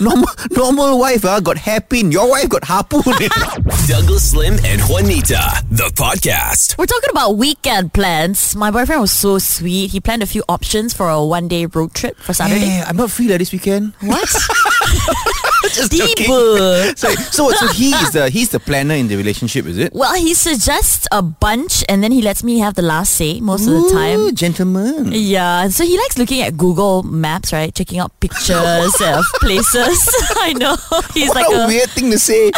normal, 0.00 0.28
normal 0.50 0.98
wife 0.98 1.24
uh, 1.24 1.40
got 1.40 1.58
hairpin. 1.58 2.12
Your 2.12 2.30
wife 2.30 2.48
got 2.48 2.64
harpoon. 2.64 3.02
Douglas 3.86 4.34
Lim 4.34 4.54
and 4.64 4.80
Juanita, 4.82 5.64
the 5.70 5.90
podcast. 5.94 6.78
We're 6.78 6.86
talking 6.86 7.10
about 7.10 7.36
weekend 7.36 7.92
plans. 7.92 8.54
My 8.56 8.70
boyfriend 8.70 9.00
was 9.00 9.12
so 9.12 9.38
sweet. 9.38 9.90
He 9.90 10.00
planned 10.00 10.22
a 10.22 10.26
few 10.26 10.42
options 10.48 10.94
for 10.94 11.08
a 11.08 11.24
one 11.24 11.48
day 11.48 11.66
road 11.66 11.94
trip 11.94 12.16
for 12.16 12.32
Saturday. 12.32 12.60
hey, 12.60 12.82
I'm 12.82 12.96
not 12.96 13.10
free 13.10 13.28
like, 13.28 13.38
this 13.38 13.52
weekend. 13.52 13.94
What? 14.00 14.28
Tiba. 15.72 16.96
Sorry. 16.98 17.16
So, 17.30 17.50
so 17.50 17.66
he's 17.72 18.10
the 18.12 18.30
he's 18.30 18.48
the 18.50 18.60
planner 18.60 18.94
in 18.94 19.08
the 19.08 19.16
relationship, 19.16 19.66
is 19.66 19.78
it? 19.78 19.92
Well, 19.92 20.14
he 20.14 20.34
suggests 20.34 21.06
a 21.12 21.22
bunch 21.22 21.84
and 21.88 22.02
then 22.02 22.12
he 22.12 22.22
lets 22.22 22.42
me 22.44 22.58
have 22.58 22.74
the 22.74 22.82
last 22.82 23.14
say 23.14 23.40
most 23.40 23.66
of 23.66 23.72
the 23.74 23.88
time. 23.92 24.34
gentleman. 24.34 25.10
Yeah, 25.12 25.68
so 25.68 25.84
he 25.84 25.96
likes 25.98 26.18
looking 26.18 26.42
at 26.42 26.56
Google 26.56 27.02
Maps, 27.02 27.52
right? 27.52 27.74
Checking 27.74 27.98
out 27.98 28.12
pictures 28.20 28.50
of 29.02 29.24
places. 29.40 29.98
I 30.36 30.52
know. 30.56 30.76
He's 31.14 31.28
What 31.28 31.36
like 31.36 31.48
a, 31.50 31.64
a, 31.64 31.66
weird 31.66 31.90
thing 31.90 32.10
to 32.10 32.18
say. 32.18 32.50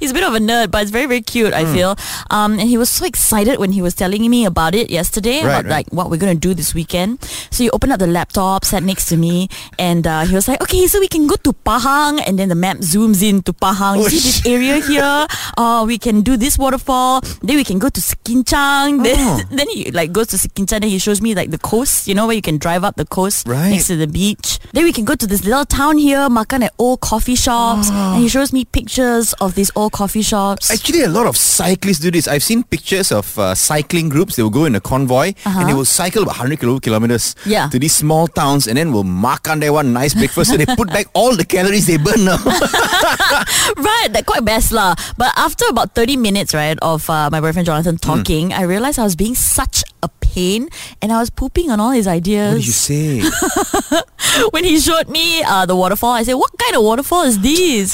he's 0.00 0.10
a 0.10 0.14
bit 0.14 0.24
of 0.24 0.34
a 0.34 0.38
nerd, 0.38 0.70
but 0.70 0.82
it's 0.82 0.90
very, 0.90 1.06
very 1.06 1.20
cute, 1.22 1.52
Hmm. 1.52 1.58
I 1.60 1.64
feel. 1.74 1.96
Um, 2.30 2.58
and 2.58 2.68
he 2.68 2.78
was 2.78 2.88
so 2.88 3.04
excited 3.04 3.58
when 3.58 3.72
he 3.72 3.82
was 3.82 3.94
telling 3.94 4.28
me 4.30 4.44
about 4.46 4.74
it 4.74 4.90
yesterday, 4.90 5.42
Right, 5.42 5.60
about 5.60 5.64
right. 5.64 5.70
like 5.70 5.88
what 5.92 6.10
we're 6.10 6.16
going 6.18 6.34
to 6.34 6.40
do 6.40 6.54
this 6.54 6.74
weekend. 6.74 7.22
So 7.50 7.64
he 7.64 7.70
opened 7.70 7.92
up 7.92 7.98
the 7.98 8.06
laptop, 8.06 8.64
sat 8.64 8.82
next 8.82 9.06
to 9.06 9.16
me, 9.16 9.48
and 9.78 10.06
uh, 10.06 10.24
he 10.24 10.34
was 10.34 10.48
like, 10.48 10.62
okay, 10.62 10.86
so 10.86 11.00
we 11.00 11.08
can 11.08 11.26
go 11.26 11.36
to 11.36 11.52
Pahang. 11.66 12.21
And 12.26 12.38
then 12.38 12.48
the 12.48 12.54
map 12.54 12.78
zooms 12.78 13.22
in 13.22 13.42
to 13.42 13.52
Pahang. 13.52 13.98
You 13.98 14.04
Oh, 14.04 14.08
see 14.08 14.18
this 14.20 14.46
area 14.46 14.76
here? 14.78 15.26
Uh, 15.56 15.84
we 15.86 15.98
can 15.98 16.20
do 16.22 16.36
this 16.36 16.58
waterfall. 16.58 17.20
Then 17.42 17.56
we 17.56 17.64
can 17.64 17.78
go 17.78 17.88
to 17.88 18.00
Sekinchan. 18.00 19.02
Then, 19.04 19.16
Oh. 19.18 19.40
then 19.50 19.68
he 19.68 19.90
like 19.90 20.12
goes 20.12 20.28
to 20.28 20.36
Sekinchan. 20.36 20.80
Then 20.80 20.90
he 20.90 20.98
shows 20.98 21.20
me 21.20 21.34
like 21.34 21.50
the 21.50 21.58
coast, 21.58 22.08
you 22.08 22.14
know, 22.14 22.26
where 22.26 22.36
you 22.36 22.42
can 22.42 22.58
drive 22.58 22.84
up 22.84 22.96
the 22.96 23.04
coast 23.04 23.46
Right. 23.48 23.70
next 23.70 23.86
to 23.88 23.96
the 23.96 24.06
beach. 24.06 24.58
Then 24.72 24.84
we 24.84 24.92
can 24.92 25.04
go 25.04 25.14
to 25.14 25.26
this 25.26 25.44
little 25.44 25.64
town 25.64 25.98
here, 25.98 26.28
makan 26.28 26.62
at 26.64 26.72
old 26.78 27.00
coffee 27.00 27.34
shops. 27.34 27.88
Oh. 27.90 28.14
And 28.14 28.22
he 28.22 28.28
shows 28.28 28.52
me 28.52 28.64
pictures 28.64 29.32
of 29.34 29.54
these 29.54 29.70
old 29.76 29.92
coffee 29.92 30.22
shops. 30.22 30.70
Actually, 30.70 31.02
a 31.02 31.08
lot 31.08 31.26
of 31.26 31.36
cyclists 31.36 31.98
do 32.00 32.10
this. 32.10 32.26
I've 32.28 32.42
seen 32.42 32.62
pictures 32.64 33.12
of 33.12 33.38
uh, 33.38 33.54
cycling 33.54 34.08
groups. 34.08 34.36
They 34.36 34.42
will 34.42 34.50
go 34.50 34.64
in 34.64 34.74
a 34.74 34.80
convoy 34.80 35.34
and 35.44 35.68
they 35.68 35.74
will 35.74 35.84
cycle 35.84 36.22
about 36.22 36.36
100 36.38 36.82
kilometers 36.82 37.34
Uh-huh. 37.38 37.50
Yeah. 37.50 37.68
to 37.68 37.78
these 37.78 37.94
small 37.94 38.26
towns 38.28 38.66
and 38.66 38.76
then 38.76 38.92
will 38.92 39.04
mark 39.04 39.48
on 39.48 39.60
their 39.60 39.72
one 39.72 39.92
nice 39.92 40.14
breakfast. 40.14 40.50
so 40.50 40.56
they 40.56 40.66
put 40.66 40.88
back 40.88 41.06
all 41.14 41.36
the 41.36 41.44
calories 41.44 41.86
they 41.86 41.96
burn 41.96 42.11
now. 42.24 42.36
right, 43.76 44.08
that 44.12 44.24
quite 44.26 44.44
best 44.44 44.72
lah. 44.72 44.94
But 45.16 45.32
after 45.36 45.64
about 45.70 45.94
30 45.94 46.16
minutes, 46.16 46.54
right, 46.54 46.78
of 46.82 47.08
uh, 47.10 47.30
my 47.30 47.40
boyfriend 47.40 47.66
Jonathan 47.66 47.96
Hmm. 47.96 48.08
talking, 48.10 48.52
I 48.52 48.62
realized 48.62 48.98
I 48.98 49.04
was 49.04 49.16
being 49.16 49.34
such 49.34 49.84
a 50.02 50.08
pain 50.20 50.68
and 51.00 51.12
I 51.12 51.18
was 51.20 51.30
pooping 51.30 51.70
on 51.70 51.78
all 51.80 51.90
his 51.90 52.06
ideas. 52.06 52.54
what 52.54 52.64
did 52.64 52.66
you 52.66 52.72
say? 52.72 53.22
when 54.50 54.64
he 54.64 54.78
showed 54.80 55.08
me 55.08 55.42
uh, 55.44 55.66
the 55.66 55.76
waterfall, 55.76 56.10
I 56.12 56.22
said, 56.24 56.34
"What 56.34 56.50
kind 56.58 56.74
of 56.76 56.82
waterfall 56.82 57.22
is 57.24 57.38
this?" 57.40 57.92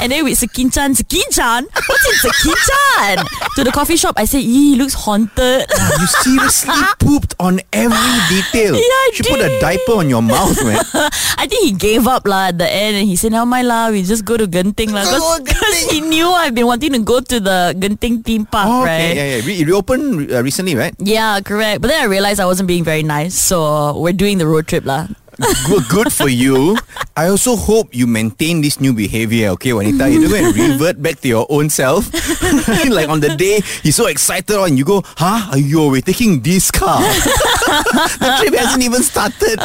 And 0.00 0.12
then 0.12 0.24
with 0.24 0.38
Sekinchan, 0.38 0.94
Sekinchan, 0.94 1.66
what's 1.68 2.04
in 2.06 2.16
Sekinchan? 2.22 3.16
to 3.56 3.64
the 3.64 3.72
coffee 3.72 3.96
shop, 3.96 4.14
I 4.16 4.24
said, 4.24 4.42
he 4.42 4.76
looks 4.76 4.94
haunted." 4.94 5.66
you 5.68 6.06
seriously 6.22 6.74
pooped 7.02 7.34
on 7.40 7.60
every 7.72 8.14
detail. 8.28 8.74
Yeah, 8.74 8.82
I 8.82 9.06
you 9.10 9.14
should 9.16 9.26
put 9.26 9.40
a 9.40 9.58
diaper 9.60 9.98
on 9.98 10.08
your 10.08 10.22
mouth, 10.22 10.56
man. 10.64 10.78
I 11.40 11.46
think 11.46 11.64
he 11.64 11.72
gave 11.72 12.06
up 12.06 12.26
lah 12.26 12.48
at 12.54 12.58
the 12.58 12.68
end, 12.68 12.96
and 12.96 13.06
he 13.08 13.16
said, 13.16 13.32
"Never 13.32 13.46
mind 13.46 13.68
lah, 13.68 13.90
we 13.90 14.02
just 14.02 14.24
go 14.24 14.36
to 14.36 14.46
Genting 14.46 14.92
lah." 14.92 15.04
Oh, 15.06 15.38
Because 15.42 15.78
he 15.92 16.00
knew 16.00 16.28
I've 16.28 16.54
been 16.54 16.66
wanting 16.66 16.92
to 16.94 17.02
go 17.02 17.20
to 17.20 17.36
the 17.40 17.74
Genting 17.78 18.22
theme 18.24 18.46
park, 18.46 18.68
Oh, 18.68 18.84
right? 18.84 19.14
yeah, 19.14 19.26
yeah. 19.38 19.40
Re- 19.44 19.58
It 19.58 19.66
reopened 19.66 20.30
uh, 20.30 20.42
recently, 20.42 20.74
right? 20.76 20.94
Yeah, 20.98 21.40
correct. 21.40 21.80
But 21.82 21.88
then 21.88 22.00
I 22.02 22.06
realized 22.06 22.38
I 22.40 22.46
wasn't 22.46 22.68
being 22.68 22.84
very 22.84 23.02
nice, 23.02 23.34
so 23.34 23.96
we're 23.98 24.16
doing 24.16 24.38
the 24.38 24.46
road 24.46 24.66
trip 24.68 24.84
lah. 24.86 25.08
Good, 25.38 25.84
good 25.88 26.12
for 26.12 26.28
you. 26.28 26.76
I 27.16 27.28
also 27.28 27.54
hope 27.56 27.94
you 27.94 28.06
maintain 28.06 28.60
this 28.60 28.80
new 28.80 28.92
behavior, 28.92 29.50
okay, 29.50 29.72
Juanita? 29.72 30.08
You 30.10 30.22
don't 30.26 30.30
go 30.30 30.36
and 30.36 30.56
revert 30.56 31.02
back 31.02 31.20
to 31.20 31.28
your 31.28 31.46
own 31.48 31.70
self. 31.70 32.10
like 32.90 33.08
on 33.08 33.20
the 33.20 33.34
day 33.36 33.60
he's 33.82 33.94
so 33.96 34.06
excited 34.06 34.56
and 34.58 34.78
you 34.78 34.84
go, 34.84 35.02
huh? 35.16 35.50
Ayo, 35.54 35.90
we're 35.90 36.00
taking 36.02 36.40
this 36.40 36.70
car. 36.70 36.98
the 38.18 38.34
trip 38.40 38.54
hasn't 38.54 38.82
even 38.82 39.02
started. 39.02 39.58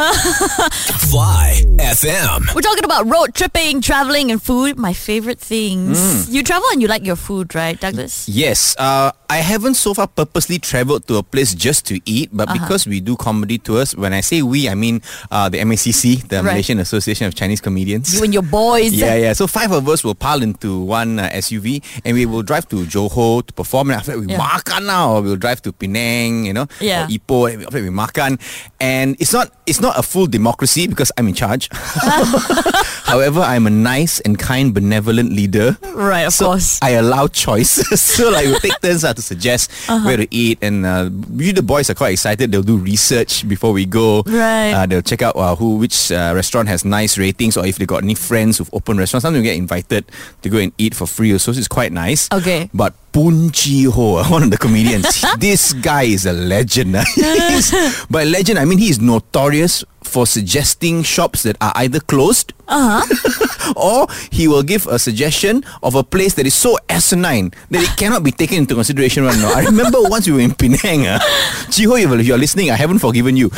Fly 1.09 1.61
FM. 1.77 2.53
We're 2.55 2.61
talking 2.61 2.85
about 2.85 3.05
road 3.09 3.33
tripping, 3.33 3.81
traveling, 3.81 4.31
and 4.31 4.41
food. 4.41 4.77
My 4.77 4.93
favorite 4.93 5.39
things. 5.39 5.97
Mm. 6.27 6.33
You 6.33 6.43
travel 6.43 6.67
and 6.71 6.81
you 6.81 6.87
like 6.87 7.05
your 7.05 7.15
food, 7.15 7.55
right, 7.55 7.79
Douglas? 7.79 8.27
Yes, 8.29 8.75
uh, 8.77 9.11
I 9.29 9.37
haven't 9.37 9.75
so 9.75 9.93
far 9.93 10.07
purposely 10.07 10.59
traveled 10.59 11.07
to 11.07 11.17
a 11.17 11.23
place 11.23 11.53
just 11.53 11.85
to 11.87 11.99
eat, 12.05 12.29
but 12.33 12.49
Uh-huh. 12.49 12.59
because 12.59 12.85
we 12.85 12.99
do 12.99 13.15
comedy 13.15 13.57
tours, 13.57 13.95
when 13.95 14.11
I 14.13 14.21
say 14.21 14.41
we, 14.41 14.67
I 14.69 14.75
mean 14.75 15.01
uh, 15.31 15.49
the 15.49 15.59
MACC, 15.63 16.27
the 16.27 16.37
Right. 16.37 16.45
Malaysian 16.45 16.79
Association 16.79 17.27
of 17.27 17.35
Chinese 17.35 17.61
Comedians. 17.61 18.13
You 18.13 18.23
and 18.23 18.33
your 18.33 18.43
boys. 18.43 18.91
Yeah, 18.93 19.15
yeah. 19.15 19.33
So 19.33 19.47
five 19.47 19.71
of 19.71 19.87
us 19.87 20.03
will 20.03 20.15
pile 20.15 20.41
into 20.43 20.81
one 20.81 21.19
uh, 21.19 21.29
SUV 21.33 21.81
and 22.05 22.15
we 22.15 22.25
will 22.25 22.43
drive 22.43 22.67
to 22.69 22.83
Johor 22.85 23.45
to 23.47 23.53
perform. 23.53 23.89
And 23.91 23.99
after 23.99 24.11
that, 24.11 24.19
we 24.19 24.27
Yeah. 24.27 24.37
makan 24.39 24.85
now, 24.85 25.13
or 25.15 25.21
we'll 25.21 25.35
drive 25.37 25.61
to 25.63 25.71
Penang, 25.71 26.45
you 26.45 26.53
know, 26.53 26.67
Yeah. 26.79 27.05
or 27.05 27.07
Ipoh. 27.07 27.53
And 27.53 27.63
after 27.63 27.79
that, 27.79 27.83
we 27.83 27.89
makan. 27.89 28.39
And 28.79 29.15
it's 29.19 29.31
not 29.33 29.51
it's 29.65 29.79
not 29.79 29.97
a 29.97 30.03
full 30.03 30.27
democracy 30.27 30.87
because 30.87 31.11
I'm 31.17 31.27
in 31.27 31.33
charge. 31.33 31.69
However, 33.03 33.41
I'm 33.41 33.67
a 33.67 33.69
nice 33.69 34.19
and 34.21 34.37
kind, 34.39 34.73
benevolent 34.73 35.31
leader. 35.31 35.77
Right, 35.93 36.23
of 36.23 36.33
so 36.33 36.45
course. 36.55 36.79
I 36.81 36.91
allow 36.91 37.27
choices. 37.27 38.01
so 38.01 38.29
like 38.29 38.45
we'll 38.45 38.59
take 38.59 38.79
turns 38.81 39.03
uh, 39.03 39.13
to 39.13 39.21
suggest 39.21 39.71
Uh-huh. 39.87 40.03
where 40.05 40.17
to 40.17 40.27
eat, 40.33 40.59
and 40.61 40.85
uh, 40.85 41.09
usually 41.35 41.51
the 41.53 41.61
boys 41.63 41.89
are 41.89 41.93
quite 41.95 42.13
excited. 42.13 42.51
They'll 42.51 42.63
do 42.63 42.77
research 42.77 43.47
before 43.47 43.71
we 43.73 43.85
go. 43.85 44.23
Right. 44.25 44.71
Uh, 44.73 44.85
they'll 44.85 45.01
check 45.05 45.21
out 45.21 45.35
uh, 45.35 45.52
who 45.55 45.77
which 45.77 46.11
uh, 46.11 46.33
restaurant 46.35 46.67
has 46.67 46.85
nice 46.85 47.17
ratings, 47.17 47.57
or 47.57 47.65
if 47.65 47.77
they 47.77 47.85
got 47.85 48.03
any 48.03 48.15
friends 48.15 48.57
who've 48.57 48.73
opened 48.73 48.99
restaurants. 48.99 49.23
Sometimes 49.23 49.41
we 49.41 49.49
get 49.49 49.57
invited 49.57 50.05
to 50.41 50.49
go 50.49 50.57
and 50.57 50.71
eat 50.77 50.95
for 50.95 51.07
free. 51.07 51.37
So 51.37 51.51
it's 51.51 51.67
quite 51.67 51.91
nice. 51.91 52.29
Okay. 52.31 52.69
But 52.73 52.93
Poon 53.11 53.51
Chi 53.51 53.85
Ho, 53.89 54.23
one 54.29 54.43
of 54.43 54.51
the 54.51 54.57
comedians, 54.57 55.23
this 55.37 55.73
guy 55.73 56.03
is 56.03 56.25
a 56.25 56.33
legend. 56.33 56.93
By 58.09 58.23
legend, 58.23 58.59
I 58.59 58.65
mean 58.65 58.79
he 58.79 58.89
is 58.89 58.99
notorious 58.99 59.83
for 60.05 60.25
suggesting 60.27 61.03
shops 61.03 61.43
that 61.43 61.57
are 61.61 61.71
either 61.75 61.99
closed 61.99 62.53
or 63.75 64.07
he 64.31 64.47
will 64.47 64.63
give 64.63 64.87
a 64.87 64.97
suggestion 64.97 65.63
of 65.83 65.95
a 65.95 66.03
place 66.03 66.33
that 66.35 66.47
is 66.47 66.53
so 66.55 66.77
asinine 66.89 67.51
that 67.69 67.83
it 67.83 67.97
cannot 67.97 68.23
be 68.23 68.31
taken 68.31 68.57
into 68.57 68.73
consideration 68.73 69.23
right 69.23 69.37
now. 69.37 69.51
I 69.53 69.63
remember 69.65 69.99
once 70.09 70.27
we 70.27 70.33
were 70.33 70.39
in 70.39 70.55
Penang, 70.55 71.05
uh, 71.05 71.19
Chiho, 71.69 71.99
if 72.01 72.25
you're 72.25 72.37
listening, 72.37 72.71
I 72.71 72.75
haven't 72.75 72.99
forgiven 72.99 73.35
you. 73.37 73.49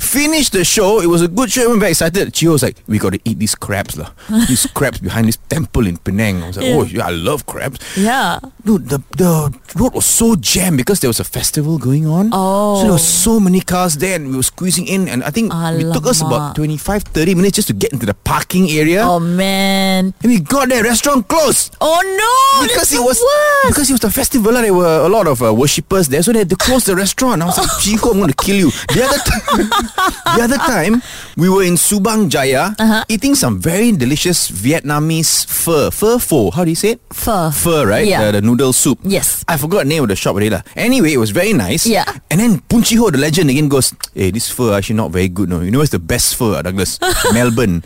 Finished 0.00 0.52
the 0.52 0.64
show, 0.64 1.00
it 1.00 1.06
was 1.06 1.22
a 1.22 1.28
good 1.28 1.50
show, 1.50 1.62
everyone 1.62 1.80
very 1.80 1.92
excited. 1.92 2.32
Chiho 2.34 2.52
was 2.52 2.62
like, 2.62 2.76
we 2.86 2.98
got 2.98 3.12
to 3.12 3.20
eat 3.24 3.38
these 3.38 3.54
crabs. 3.54 3.96
lah. 3.96 4.10
These 4.48 4.66
crabs 4.74 4.98
behind 4.98 5.28
this 5.28 5.38
temple 5.48 5.86
in 5.86 5.96
Penang. 5.98 6.42
I 6.42 6.46
was 6.48 6.56
like, 6.56 6.66
Yeah. 6.66 6.74
oh, 6.76 6.82
yeah, 6.84 7.06
I 7.06 7.10
love 7.10 7.46
crabs. 7.46 7.78
Yeah. 7.96 8.40
Dude, 8.64 8.88
the, 8.88 8.98
the 9.16 9.54
road 9.76 9.94
was 9.94 10.04
so 10.06 10.34
jammed 10.36 10.76
because 10.78 11.00
there 11.00 11.08
was 11.08 11.20
a 11.20 11.24
festival 11.24 11.78
going 11.78 12.06
on. 12.06 12.30
Oh. 12.32 12.76
So 12.78 12.82
there 12.84 12.92
was 12.92 13.06
so 13.06 13.38
many 13.40 13.60
cars 13.60 13.96
there 13.96 14.16
and 14.16 14.30
we 14.30 14.36
were 14.36 14.42
squeezing 14.60 14.84
in 14.84 15.08
and 15.08 15.24
I 15.24 15.32
think 15.32 15.48
it 15.56 15.88
took 15.96 16.04
us 16.04 16.20
about 16.20 16.52
Alamak. 16.52 16.76
25, 16.76 17.02
30 17.16 17.34
minutes 17.34 17.56
just 17.56 17.68
to 17.68 17.74
get 17.74 17.96
into 17.96 18.04
the 18.04 18.12
parking 18.12 18.68
area. 18.68 19.00
Oh 19.08 19.16
man. 19.16 20.12
And 20.20 20.28
we 20.28 20.36
got 20.40 20.68
there, 20.68 20.84
restaurant 20.84 21.24
closed. 21.32 21.72
Oh 21.80 21.96
no. 22.04 22.68
Because 22.68 22.92
it 22.92 23.00
was 23.00 23.16
worst. 23.16 23.72
because 23.72 23.88
it 23.88 23.94
was 23.96 24.04
the 24.04 24.12
festival, 24.12 24.52
lah, 24.52 24.60
there 24.60 24.74
were 24.76 25.00
a 25.00 25.08
lot 25.08 25.24
of 25.24 25.40
uh, 25.40 25.48
worshippers 25.56 26.08
there, 26.12 26.20
so 26.22 26.36
they 26.36 26.44
had 26.44 26.50
to 26.52 26.60
close 26.60 26.84
the 26.84 26.92
restaurant. 26.94 27.40
I 27.40 27.46
was 27.48 27.56
like, 27.56 27.72
Chico, 27.80 28.12
I'm 28.12 28.20
going 28.20 28.28
to 28.28 28.36
kill 28.36 28.68
you. 28.68 28.70
The 28.92 29.00
other 29.00 29.20
time, 29.24 29.64
the 30.36 30.42
other 30.44 30.60
time, 30.60 31.00
we 31.40 31.48
were 31.48 31.64
in 31.64 31.80
Subang 31.80 32.28
Jaya 32.28 32.76
Uh-huh. 32.76 33.04
eating 33.08 33.32
some 33.32 33.56
very 33.56 33.96
delicious 33.96 34.52
Vietnamese 34.52 35.48
pho. 35.48 35.88
Pho 35.90 36.18
pho. 36.20 36.50
How 36.52 36.64
do 36.64 36.70
you 36.70 36.76
say 36.76 36.92
it? 36.96 37.00
Pho. 37.16 37.48
Pho, 37.48 37.84
right? 37.88 38.04
Yeah. 38.06 38.28
The, 38.28 38.40
the 38.40 38.42
noodle 38.44 38.74
soup. 38.76 39.00
Yes. 39.08 39.40
I 39.48 39.56
forgot 39.56 39.88
the 39.88 39.88
name 39.88 40.02
of 40.04 40.12
the 40.12 40.16
shop 40.20 40.36
already. 40.36 40.52
Anyway, 40.76 41.12
it 41.16 41.18
was 41.22 41.30
very 41.30 41.52
nice. 41.56 41.86
Yeah. 41.86 42.04
And 42.30 42.40
then 42.40 42.60
Poon 42.68 42.82
Chi 42.84 42.96
Ho, 43.00 43.08
the 43.08 43.16
legend, 43.18 43.48
again 43.48 43.68
goes, 43.72 43.94
Hey, 44.12 44.30
this 44.30 44.49
pho 44.52 44.72
actually 44.72 44.96
not 44.96 45.10
very 45.10 45.28
good. 45.28 45.48
No, 45.48 45.60
You 45.60 45.70
know 45.70 45.78
what's 45.78 45.90
the 45.90 45.98
best 45.98 46.34
uh, 46.54 46.62
Douglas? 46.62 46.98
Melbourne. 47.32 47.82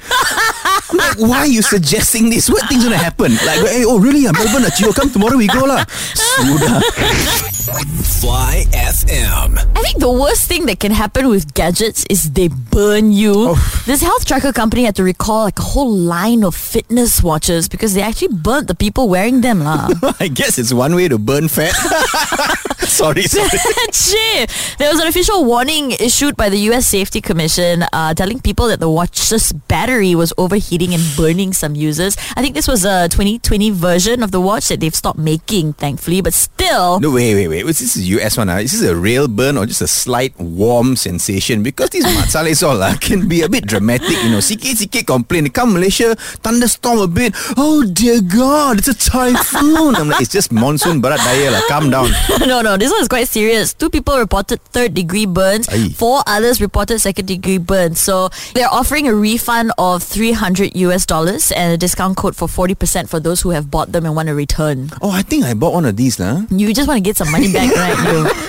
I'm 0.91 0.97
like, 0.99 1.19
why 1.19 1.39
are 1.39 1.47
you 1.47 1.63
suggesting 1.63 2.31
this? 2.31 2.49
What 2.49 2.69
thing's 2.69 2.85
gonna 2.85 2.97
happen? 2.97 3.33
Like, 3.33 3.61
hey, 3.69 3.85
oh 3.85 3.99
really? 3.99 4.27
Uh, 4.27 4.33
Melbourne, 4.33 4.65
uh, 4.65 4.71
come 4.93 5.11
tomorrow 5.11 5.37
we 5.37 5.47
go 5.49 5.65
lah. 5.65 5.85
Sudah. 6.15 7.51
Fly 7.65 8.67
FM. 8.77 9.57
I 9.57 9.81
think 9.81 9.97
the 9.97 10.11
worst 10.13 10.47
thing 10.47 10.67
that 10.67 10.81
can 10.81 10.93
happen 10.93 11.29
with 11.31 11.55
gadgets 11.55 12.05
is 12.11 12.33
they 12.33 12.49
burn 12.49 13.11
you. 13.11 13.57
This 13.87 14.03
health 14.03 14.27
tracker 14.27 14.53
company 14.53 14.85
had 14.85 14.97
to 14.97 15.03
recall 15.03 15.45
like 15.45 15.59
a 15.59 15.63
whole 15.63 15.89
line 15.91 16.45
of 16.45 16.55
fitness 16.55 17.23
watches 17.23 17.67
because 17.67 17.95
they 17.95 18.03
actually 18.03 18.37
burnt 18.37 18.69
the 18.69 18.75
people 18.75 19.09
wearing 19.09 19.41
them. 19.41 19.65
lah. 19.65 19.89
I 20.21 20.29
guess 20.29 20.59
it's 20.59 20.75
one 20.75 20.95
way 20.95 21.09
to 21.09 21.17
burn 21.17 21.49
fat. 21.49 21.73
sorry, 22.85 23.23
sorry. 23.33 23.49
Shit. 23.93 24.53
There 24.77 24.91
was 24.93 25.01
an 25.01 25.09
official 25.09 25.47
warning 25.47 25.93
issued 25.93 26.37
by 26.37 26.51
the 26.51 26.59
US 26.69 26.87
Safety 26.87 27.23
Commission 27.23 27.85
uh, 27.95 28.13
telling 28.13 28.41
people 28.41 28.69
that 28.69 28.81
the 28.81 28.91
watch's 28.91 29.53
battery 29.73 30.15
was 30.15 30.35
overheating 30.37 30.93
and 30.93 31.03
burning 31.17 31.55
some 31.55 31.75
users. 31.75 32.19
I 32.37 32.43
think 32.43 32.55
this 32.55 32.69
was 32.69 32.85
a 32.85 33.09
2020 33.09 33.71
version 33.71 34.23
of 34.23 34.33
the 34.33 34.41
watch 34.41 34.69
that 34.69 34.81
they've 34.81 34.95
stopped 34.95 35.19
making, 35.19 35.73
thankfully, 35.75 36.21
but 36.21 36.35
still. 36.35 37.01
No, 37.01 37.11
wait, 37.11 37.33
wait, 37.35 37.49
wait. 37.49 37.54
Wait. 37.55 37.65
Was 37.65 37.79
this 37.79 37.97
a 37.97 38.03
US 38.19 38.37
one? 38.37 38.49
Uh? 38.51 38.59
Is 38.59 38.73
this 38.73 38.83
a 38.83 38.97
real 38.97 39.29
burn 39.29 39.57
or 39.57 39.67
just 39.67 39.81
a 39.81 39.87
slight 39.87 40.35
warm 40.39 40.97
sensation? 40.97 41.63
Because 41.63 41.91
these 41.91 42.05
matsales 42.05 42.67
all 42.67 42.83
uh, 42.83 42.97
can 42.99 43.29
be 43.29 43.43
a 43.43 43.49
bit 43.49 43.67
dramatic, 43.67 44.19
you 44.23 44.31
know. 44.31 44.43
CK 44.43 44.75
CK 44.75 45.07
complain. 45.07 45.49
Come 45.51 45.75
Malaysia, 45.75 46.17
thunderstorm 46.43 46.99
a 46.99 47.07
bit. 47.07 47.33
Oh 47.57 47.87
dear 47.87 48.21
God, 48.21 48.79
it's 48.79 48.89
a 48.89 48.95
typhoon. 48.95 49.95
I'm 49.95 50.09
like, 50.09 50.21
it's 50.21 50.33
just 50.33 50.51
monsoon 50.51 51.01
barat 51.01 51.23
daya 51.23 51.55
lah. 51.55 51.63
Calm 51.71 51.91
down. 51.91 52.11
no, 52.51 52.61
no, 52.61 52.77
this 52.77 52.91
one 52.91 53.01
is 53.01 53.09
quite 53.09 53.29
serious. 53.29 53.73
Two 53.73 53.91
people 53.91 54.19
reported 54.19 54.61
third 54.75 54.95
degree 54.95 55.27
burns. 55.27 55.69
Aye. 55.71 55.95
Four 55.95 56.23
others 56.27 56.61
reported 56.61 56.99
second 56.99 57.27
degree 57.27 57.59
burns. 57.59 58.01
So 58.01 58.31
they're 58.55 58.71
offering 58.71 59.07
a 59.07 59.15
refund 59.15 59.71
of 59.79 60.03
300 60.03 60.75
US 60.91 61.07
dollars 61.07 61.53
and 61.53 61.73
a 61.73 61.79
discount 61.79 62.17
code 62.17 62.35
for 62.35 62.49
40% 62.49 63.09
for 63.09 63.21
those 63.21 63.43
who 63.43 63.51
have 63.51 63.71
bought 63.71 63.93
them 63.93 64.05
and 64.05 64.17
want 64.17 64.29
to 64.29 64.35
return. 64.35 64.91
Oh, 65.01 65.11
I 65.11 65.23
think 65.23 65.45
I 65.45 65.55
bought 65.55 65.73
one 65.75 65.85
of 65.85 65.97
these 65.97 66.19
lah. 66.19 66.43
You 66.51 66.75
just 66.75 66.89
want 66.89 66.99
to 66.99 67.05
get 67.05 67.17
some 67.17 67.31
money 67.31 67.44
back, 67.53 67.75
right? 67.75 67.99
You. 68.13 68.45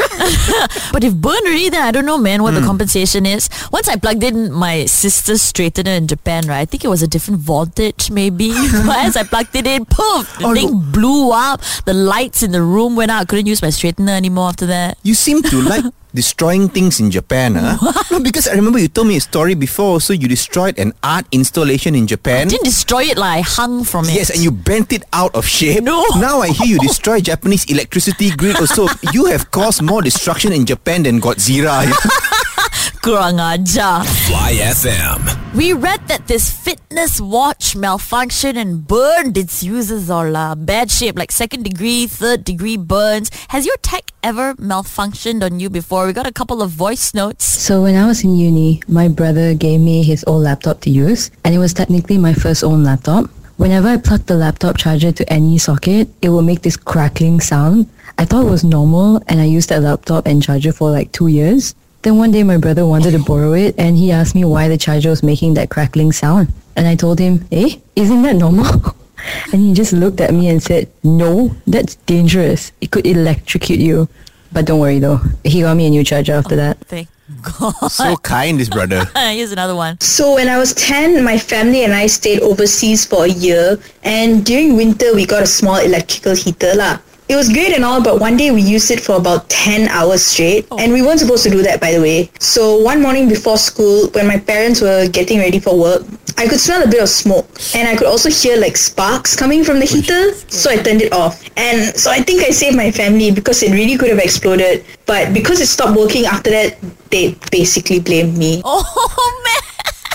but 0.92 1.03
if 1.03 1.13
burned 1.15 1.45
already, 1.45 1.69
then 1.69 1.81
I 1.83 1.92
don't 1.92 2.06
know, 2.06 2.18
man, 2.18 2.42
what 2.42 2.53
the 2.53 2.62
hmm. 2.62 2.65
compensation 2.68 3.25
is. 3.25 3.50
Once 3.71 3.88
I 3.88 3.95
plugged 3.95 4.24
in 4.24 4.51
my 4.51 4.86
sister's 4.86 5.42
straightener 5.42 5.97
in 5.97 6.07
Japan, 6.07 6.47
right? 6.47 6.59
I 6.59 6.65
think 6.65 6.83
it 6.83 6.88
was 6.88 7.03
a 7.03 7.07
different 7.07 7.42
voltage, 7.42 8.09
maybe. 8.12 8.50
but 8.86 8.97
as 8.97 9.18
I 9.18 9.24
plugged 9.24 9.56
it 9.56 9.68
in, 9.68 9.86
poof, 9.86 10.38
the 10.39 10.45
Oh, 10.45 10.53
thing 10.53 10.71
no. 10.71 10.77
blew 10.77 11.31
up. 11.31 11.62
The 11.86 11.94
lights 11.94 12.44
in 12.44 12.51
the 12.51 12.62
room 12.62 12.95
went 12.95 13.12
out. 13.12 13.21
I 13.21 13.25
couldn't 13.25 13.47
use 13.47 13.62
my 13.62 13.69
straightener 13.69 14.09
anymore 14.09 14.50
after 14.50 14.65
that. 14.68 14.98
You 15.03 15.13
seem 15.13 15.41
to 15.44 15.62
like 15.62 15.86
destroying 16.15 16.69
things 16.71 17.00
in 17.03 17.12
Japan, 17.12 17.56
huh? 17.59 17.77
No, 18.12 18.19
because 18.23 18.47
I 18.47 18.56
remember 18.56 18.79
you 18.79 18.88
told 18.88 19.07
me 19.07 19.17
a 19.17 19.21
story 19.21 19.53
before. 19.53 20.00
So 20.00 20.13
you 20.15 20.27
destroyed 20.27 20.79
an 20.79 20.94
art 21.03 21.27
installation 21.31 21.94
in 21.94 22.07
Japan. 22.07 22.47
didn't 22.47 22.63
destroy 22.63 23.12
it 23.12 23.17
like 23.19 23.39
I 23.39 23.41
hung 23.44 23.83
from 23.83 24.06
it. 24.07 24.15
Yes, 24.15 24.29
and 24.31 24.39
you 24.39 24.51
bent 24.51 24.94
it 24.95 25.03
out 25.12 25.35
of 25.35 25.45
shape. 25.45 25.83
No. 25.83 26.01
Now 26.17 26.39
I 26.41 26.50
hear 26.50 26.65
you 26.65 26.79
destroy 26.79 27.19
Japanese 27.19 27.65
electricity 27.69 28.31
grid 28.31 28.56
also. 28.57 28.88
You 29.13 29.25
have 29.29 29.51
caused 29.51 29.81
more 29.83 30.01
destruction 30.01 30.51
in 30.51 30.65
Japan 30.65 31.03
than 31.03 31.21
Godzilla. 31.21 31.85
Kurang 33.06 33.38
ajar. 33.39 34.03
Fly 34.03 34.57
FM. 34.65 35.44
We 35.55 35.71
read 35.71 36.09
that 36.09 36.27
this 36.27 36.51
fitness 36.51 37.21
watch 37.21 37.75
malfunctioned 37.75 38.57
and 38.57 38.85
burned 38.85 39.37
its 39.37 39.63
users 39.63 40.09
all 40.09 40.35
uh, 40.35 40.53
bad 40.53 40.91
shape, 40.91 41.17
like 41.17 41.31
second 41.31 41.63
degree, 41.63 42.07
third 42.07 42.43
degree 42.43 42.75
burns. 42.75 43.31
Has 43.47 43.65
your 43.65 43.77
tech 43.77 44.11
ever 44.21 44.55
malfunctioned 44.55 45.43
on 45.43 45.61
you 45.61 45.69
before? 45.69 46.07
We 46.07 46.11
got 46.11 46.27
a 46.27 46.33
couple 46.33 46.61
of 46.61 46.71
voice 46.71 47.13
notes. 47.13 47.45
So 47.45 47.83
when 47.83 47.95
I 47.95 48.05
was 48.05 48.21
in 48.25 48.35
uni, 48.35 48.81
my 48.89 49.07
brother 49.07 49.53
gave 49.53 49.79
me 49.79 50.03
his 50.03 50.25
old 50.27 50.43
laptop 50.43 50.81
to 50.81 50.89
use, 50.89 51.31
and 51.45 51.55
it 51.55 51.59
was 51.59 51.73
technically 51.73 52.17
my 52.17 52.33
first 52.33 52.61
own 52.61 52.83
laptop. 52.83 53.29
Whenever 53.55 53.87
I 53.87 53.95
plugged 53.95 54.27
the 54.27 54.35
laptop 54.35 54.75
charger 54.75 55.13
to 55.13 55.31
any 55.31 55.57
socket, 55.57 56.09
it 56.21 56.27
would 56.27 56.43
make 56.43 56.63
this 56.63 56.75
crackling 56.75 57.39
sound. 57.39 57.89
I 58.17 58.25
thought 58.25 58.45
it 58.45 58.51
was 58.51 58.65
normal, 58.65 59.23
and 59.29 59.39
I 59.39 59.45
used 59.45 59.69
that 59.69 59.83
laptop 59.83 60.27
and 60.27 60.43
charger 60.43 60.73
for 60.73 60.91
like 60.91 61.13
two 61.13 61.27
years. 61.27 61.75
Then 62.05 62.17
one 62.17 62.29
day 62.29 62.43
my 62.43 62.57
brother 62.57 62.85
wanted 62.85 63.17
to 63.17 63.19
borrow 63.19 63.53
it, 63.53 63.73
and 63.79 63.97
he 63.97 64.11
asked 64.11 64.35
me 64.35 64.45
why 64.45 64.67
the 64.67 64.77
charger 64.77 65.09
was 65.09 65.23
making 65.23 65.55
that 65.55 65.71
crackling 65.71 66.11
sound. 66.11 66.53
And 66.75 66.85
I 66.87 66.93
told 66.93 67.17
him, 67.17 67.47
eh, 67.51 67.77
isn't 67.95 68.21
that 68.21 68.35
normal? 68.35 68.95
and 69.51 69.59
he 69.59 69.73
just 69.73 69.91
looked 69.91 70.21
at 70.21 70.31
me 70.31 70.47
and 70.49 70.61
said, 70.61 70.87
no, 71.03 71.55
that's 71.65 71.95
dangerous. 72.05 72.71
It 72.79 72.91
could 72.91 73.07
electrocute 73.07 73.79
you. 73.79 74.07
But 74.53 74.67
don't 74.67 74.79
worry 74.79 74.99
though, 74.99 75.19
he 75.43 75.61
got 75.61 75.77
me 75.77 75.87
a 75.87 75.89
new 75.89 76.03
charger 76.03 76.33
after 76.33 76.55
that. 76.55 76.77
Thank 76.85 77.09
God. 77.41 77.73
so 77.89 78.15
kind, 78.17 78.59
this 78.59 78.69
brother. 78.69 79.05
Here's 79.15 79.51
another 79.51 79.75
one. 79.75 79.99
So 79.99 80.35
when 80.35 80.47
I 80.47 80.59
was 80.59 80.75
10, 80.75 81.23
my 81.23 81.39
family 81.39 81.85
and 81.85 81.93
I 81.93 82.05
stayed 82.05 82.39
overseas 82.41 83.03
for 83.03 83.25
a 83.25 83.29
year 83.29 83.79
and 84.03 84.45
during 84.45 84.77
winter 84.77 85.15
we 85.15 85.25
got 85.25 85.41
a 85.41 85.47
small 85.47 85.77
electrical 85.77 86.35
heater 86.35 86.75
lah. 86.75 86.99
It 87.27 87.36
was 87.36 87.51
great 87.51 87.74
and 87.74 87.83
all, 87.83 88.04
but 88.04 88.19
one 88.19 88.38
day 88.38 88.51
we 88.51 88.62
used 88.62 88.92
it 88.92 89.00
for 89.00 89.16
about 89.16 89.50
10 89.50 89.88
hours 89.89 90.24
straight. 90.24 90.68
Oh. 90.69 90.77
And 90.77 90.94
we 90.94 91.01
weren't 91.01 91.19
supposed 91.19 91.44
to 91.44 91.50
do 91.50 91.63
that, 91.63 91.81
by 91.81 91.92
the 91.92 92.00
way. 92.00 92.30
So 92.39 92.77
one 92.77 93.01
morning 93.01 93.27
before 93.27 93.57
school, 93.57 94.10
when 94.10 94.27
my 94.27 94.38
parents 94.38 94.80
were 94.80 95.07
getting 95.10 95.39
ready 95.39 95.60
for 95.60 95.77
work, 95.77 96.04
I 96.38 96.48
could 96.48 96.60
smell 96.60 96.83
a 96.83 96.88
bit 96.88 97.01
of 97.01 97.10
smoke. 97.10 97.48
And 97.74 97.88
I 97.88 97.95
could 97.95 98.06
also 98.06 98.30
hear 98.30 98.57
like 98.57 98.77
sparks 98.77 99.36
coming 99.36 99.63
from 99.63 99.80
the 99.80 99.86
heater. 99.86 100.33
So 100.50 100.69
I 100.69 100.75
turned 100.77 101.01
it 101.01 101.13
off. 101.13 101.44
And 101.57 101.95
so 101.95 102.12
I 102.12 102.19
think 102.19 102.44
I 102.44 102.51
saved 102.51 102.77
my 102.77 102.92
family 102.92 103.31
because 103.31 103.63
it 103.63 103.72
really 103.72 103.98
could 103.98 104.10
have 104.10 104.19
exploded. 104.19 104.86
But 105.07 105.33
because 105.33 105.62
it 105.62 105.68
stopped 105.68 105.98
working 105.98 106.25
after 106.25 106.51
that, 106.51 106.77
they 107.10 107.36
basically 107.51 108.00
blamed 108.00 108.38
me. 108.38 108.62
Oh, 108.66 109.42
man. 109.45 109.64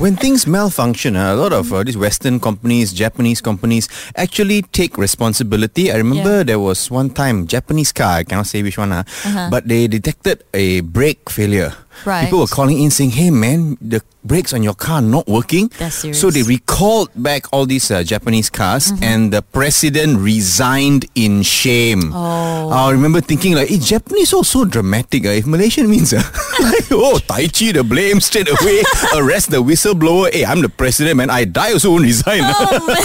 When 0.01 0.17
things 0.17 0.47
malfunction, 0.47 1.15
uh, 1.15 1.35
a 1.35 1.37
lot 1.37 1.53
of 1.53 1.73
uh, 1.73 1.83
these 1.85 1.97
Western 1.97 2.41
companies, 2.41 2.93
Japanese 2.93 3.41
companies 3.43 3.89
actually 4.17 4.63
take 4.73 4.97
responsibility. 4.97 5.93
I 5.93 5.97
remember 5.97 6.39
Yeah. 6.39 6.43
there 6.45 6.59
was 6.59 6.91
one 6.91 7.11
time 7.11 7.47
Japanese 7.47 7.93
car, 7.93 8.19
I 8.21 8.25
cannot 8.25 8.47
say 8.47 8.63
which 8.63 8.79
one, 8.79 8.93
uh, 8.93 9.05
but 9.51 9.69
they 9.69 9.89
detected 9.89 10.43
a 10.55 10.81
brake 10.81 11.29
failure. 11.29 11.75
Right. 12.07 12.25
People 12.25 12.41
were 12.41 12.47
calling 12.47 12.81
in 12.81 12.91
saying, 12.91 13.11
"Hey 13.11 13.31
man, 13.31 13.77
the 13.81 14.01
brakes 14.25 14.53
on 14.53 14.63
your 14.63 14.75
car 14.75 15.01
not 15.03 15.27
working." 15.29 15.69
That's 15.79 15.97
serious. 15.97 16.21
So 16.21 16.31
they 16.31 16.43
recalled 16.43 17.11
back 17.15 17.47
all 17.53 17.67
these 17.67 17.91
uh, 17.91 18.03
Japanese 18.03 18.49
cars, 18.51 18.93
Mm-hmm. 18.93 19.05
and 19.05 19.33
the 19.33 19.43
president 19.43 20.19
resigned 20.19 21.07
in 21.15 21.43
shame. 21.43 22.13
Oh. 22.15 22.71
I 22.71 22.91
remember 22.93 23.21
thinking 23.21 23.55
like, 23.55 23.69
"Hey, 23.69 23.79
Japanese 23.79 24.33
are 24.33 24.45
so 24.45 24.65
dramatic. 24.65 25.27
Uh, 25.27 25.31
if 25.37 25.47
Malaysian 25.47 25.89
means, 25.91 26.13
uh, 26.13 26.23
like, 26.61 26.87
oh, 26.91 27.19
Tai 27.19 27.47
Chi, 27.49 27.73
the 27.73 27.85
blame 27.85 28.21
straight 28.21 28.49
away, 28.49 28.83
arrest 29.15 29.51
the 29.51 29.63
whistleblower. 29.63 30.33
Hey, 30.33 30.45
I'm 30.45 30.63
the 30.63 30.69
president, 30.71 31.17
man. 31.19 31.31
I 31.31 31.45
die 31.45 31.73
also 31.73 31.91
won't 31.93 32.05
resign." 32.05 32.41
Oh. 32.45 32.97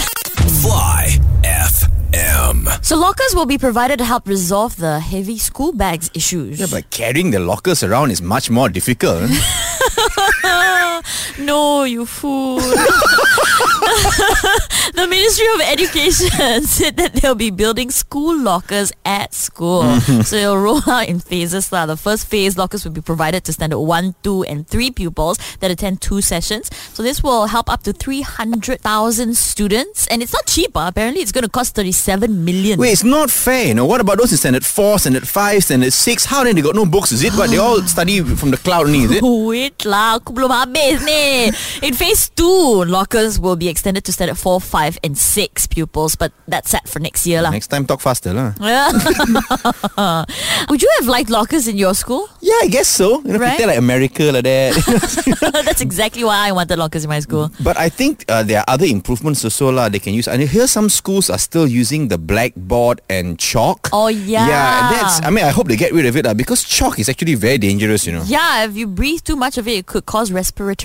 Fly 0.61 1.04
So 2.81 2.97
lockers 2.97 3.33
will 3.33 3.45
be 3.45 3.57
provided 3.57 3.97
to 3.99 4.05
help 4.05 4.27
resolve 4.27 4.75
the 4.77 4.99
heavy 4.99 5.37
school 5.37 5.71
bags 5.73 6.09
issues. 6.13 6.59
yeah, 6.59 6.67
but 6.69 6.89
carrying 6.89 7.31
the 7.31 7.39
lockers 7.39 7.83
around 7.83 8.11
is 8.11 8.21
much 8.21 8.49
more 8.49 8.69
difficult. 8.69 9.29
No, 11.39 11.83
you 11.83 12.05
fool. 12.05 12.59
the 14.95 15.05
Ministry 15.09 15.47
of 15.55 15.61
Education 15.61 16.63
said 16.67 16.97
that 16.97 17.13
they'll 17.13 17.35
be 17.35 17.49
building 17.51 17.91
school 17.91 18.37
lockers 18.37 18.91
at 19.05 19.33
school. 19.33 19.99
so 20.23 20.35
it'll 20.35 20.57
roll 20.57 20.81
out 20.89 21.07
in 21.07 21.19
phases. 21.19 21.71
lah. 21.71 21.85
The 21.85 21.97
first 21.97 22.27
phase, 22.27 22.57
lockers 22.57 22.83
will 22.85 22.91
be 22.91 23.01
provided 23.01 23.43
to 23.45 23.53
standard 23.53 23.79
1, 23.79 24.15
2, 24.23 24.43
and 24.43 24.67
3 24.67 24.91
pupils 24.91 25.37
that 25.59 25.71
attend 25.71 26.01
two 26.01 26.21
sessions. 26.21 26.69
So 26.93 27.03
this 27.03 27.21
will 27.23 27.47
help 27.47 27.69
up 27.69 27.83
to 27.83 27.93
300,000 27.93 29.35
students. 29.37 30.07
And 30.07 30.21
it's 30.23 30.33
not 30.33 30.45
cheap. 30.47 30.71
ah. 30.75 30.87
Apparently, 30.87 31.21
it's 31.21 31.31
going 31.31 31.43
to 31.43 31.49
cost 31.49 31.75
37 31.75 32.43
million. 32.45 32.79
Wait, 32.79 32.91
it's 32.93 33.03
not 33.03 33.29
fair. 33.29 33.67
You 33.67 33.73
know, 33.75 33.85
what 33.85 34.01
about 34.01 34.17
those 34.17 34.31
in 34.31 34.37
standard 34.37 34.65
4, 34.65 34.99
standard 34.99 35.27
5, 35.27 35.63
standard 35.63 35.93
6? 35.93 36.25
How 36.25 36.43
then 36.43 36.55
they 36.55 36.61
got 36.61 36.75
no 36.75 36.85
books, 36.85 37.11
is 37.11 37.23
it? 37.23 37.33
But 37.35 37.49
they 37.49 37.57
all 37.57 37.81
study 37.83 38.21
from 38.21 38.51
the 38.51 38.57
cloud 38.57 38.87
only, 38.87 38.99
is 38.99 39.11
it? 39.11 39.23
Wait 39.23 39.83
lah, 39.85 40.15
aku 40.19 40.31
belum 40.33 40.51
habis 40.51 40.94
ni. 41.03 41.51
In 41.81 41.93
phase 41.93 42.29
2, 42.35 42.85
lockers 42.85 43.39
will 43.39 43.55
be 43.55 43.67
extended 43.67 44.03
to 44.05 44.13
standard 44.13 44.37
4, 44.37 44.61
5 44.61 44.97
and 45.03 45.17
6 45.17 45.67
pupils. 45.67 46.15
But 46.15 46.31
that's 46.47 46.69
set 46.69 46.87
for 46.87 46.99
next 46.99 47.25
year 47.25 47.41
lah. 47.41 47.51
Next 47.51 47.67
time, 47.67 47.85
talk 47.85 48.01
faster. 48.01 48.33
lah. 48.33 48.53
Would 50.69 50.81
you 50.81 50.89
have 50.99 51.07
liked 51.07 51.29
lockers 51.29 51.67
in 51.67 51.77
your 51.77 51.93
school? 51.93 52.29
Yeah, 52.41 52.53
I 52.63 52.67
guess 52.67 52.87
so. 52.87 53.21
You 53.25 53.33
know, 53.33 53.39
Right? 53.39 53.49
pretend 53.57 53.69
like 53.69 53.77
America 53.79 54.23
like 54.31 54.43
that. 54.43 55.51
That's 55.65 55.81
exactly 55.81 56.23
why 56.23 56.47
I 56.47 56.51
wanted 56.51 56.77
lockers 56.79 57.03
in 57.03 57.09
my 57.09 57.19
school. 57.19 57.51
but 57.59 57.77
I 57.77 57.89
think 57.89 58.25
uh, 58.29 58.43
there 58.43 58.59
are 58.59 58.65
other 58.67 58.85
improvements 58.85 59.43
also 59.43 59.71
lah 59.71 59.89
they 59.89 59.99
can 59.99 60.13
use. 60.13 60.27
And 60.27 60.41
here 60.41 60.67
some 60.67 60.89
schools 60.89 61.29
are 61.29 61.37
still 61.37 61.67
using 61.67 62.07
the 62.07 62.17
blackboard 62.17 63.01
and 63.09 63.37
chalk. 63.39 63.89
Oh, 63.93 64.07
yeah. 64.07 64.47
Yeah, 64.47 64.89
that's. 64.91 65.21
I 65.25 65.29
mean, 65.29 65.45
I 65.45 65.49
hope 65.49 65.67
they 65.67 65.75
get 65.75 65.93
rid 65.93 66.05
of 66.05 66.15
it 66.15 66.25
lah 66.25 66.33
because 66.33 66.63
chalk 66.63 66.99
is 66.99 67.09
actually 67.09 67.35
very 67.35 67.57
dangerous. 67.57 68.05
You 68.05 68.13
know. 68.13 68.23
Yeah, 68.25 68.65
if 68.65 68.75
you 68.75 68.87
breathe 68.87 69.21
too 69.23 69.35
much 69.35 69.57
of 69.57 69.67
it, 69.67 69.77
it 69.79 69.85
could 69.85 70.05
cause 70.05 70.31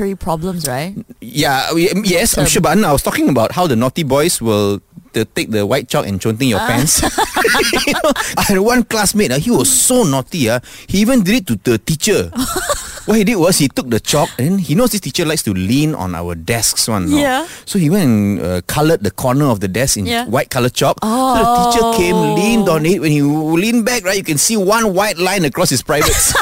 respiratory 0.00 0.16
problems, 0.16 0.66
right? 0.68 0.94
Yeah, 1.20 1.72
we- 1.72 1.90
um, 1.90 2.04
yes, 2.04 2.36
I'm 2.38 2.46
sure. 2.46 2.62
But 2.62 2.78
no, 2.78 2.88
I 2.88 2.92
was 2.92 3.02
talking 3.02 3.28
about 3.28 3.52
how 3.52 3.66
the 3.66 3.76
naughty 3.76 4.02
boys 4.02 4.40
will 4.40 4.80
to 5.12 5.24
take 5.24 5.50
the 5.50 5.66
white 5.66 5.88
chalk 5.88 6.06
and 6.06 6.20
chonting 6.20 6.48
your 6.48 6.60
pants. 6.60 7.02
You 7.02 7.92
know, 7.98 8.12
I 8.38 8.42
had 8.46 8.58
one 8.60 8.84
classmate, 8.84 9.32
uh, 9.32 9.38
he 9.38 9.50
was 9.50 9.66
so 9.68 10.04
naughty. 10.04 10.48
Uh, 10.48 10.60
he 10.86 11.00
even 11.00 11.22
did 11.24 11.34
it 11.42 11.46
to 11.48 11.56
the 11.56 11.78
teacher. 11.78 12.30
what 13.10 13.18
he 13.18 13.24
did 13.24 13.34
was 13.34 13.58
he 13.58 13.66
took 13.66 13.90
the 13.90 13.98
chalk 13.98 14.28
and 14.38 14.60
he 14.60 14.76
knows 14.76 14.92
this 14.92 15.00
teacher 15.00 15.24
likes 15.24 15.42
to 15.42 15.52
lean 15.52 15.96
on 15.96 16.14
our 16.14 16.36
desks 16.36 16.86
one. 16.86 17.10
no? 17.10 17.18
Yeah. 17.18 17.48
So 17.66 17.80
he 17.80 17.90
went 17.90 18.06
and 18.06 18.40
uh, 18.40 18.60
colored 18.70 19.02
the 19.02 19.10
corner 19.10 19.46
of 19.50 19.58
the 19.58 19.66
desk 19.66 19.96
in 19.98 20.06
Yeah. 20.06 20.26
white 20.26 20.48
color 20.50 20.68
chalk. 20.70 20.98
So 21.02 21.08
the 21.10 21.70
teacher 21.74 21.86
came, 21.98 22.14
leaned 22.38 22.68
on 22.68 22.86
it. 22.86 23.00
When 23.00 23.10
he 23.10 23.22
leaned 23.22 23.84
back, 23.84 24.04
right, 24.04 24.16
you 24.16 24.22
can 24.22 24.38
see 24.38 24.56
one 24.56 24.94
white 24.94 25.18
line 25.18 25.44
across 25.44 25.70
his 25.70 25.82
privates. 25.82 26.32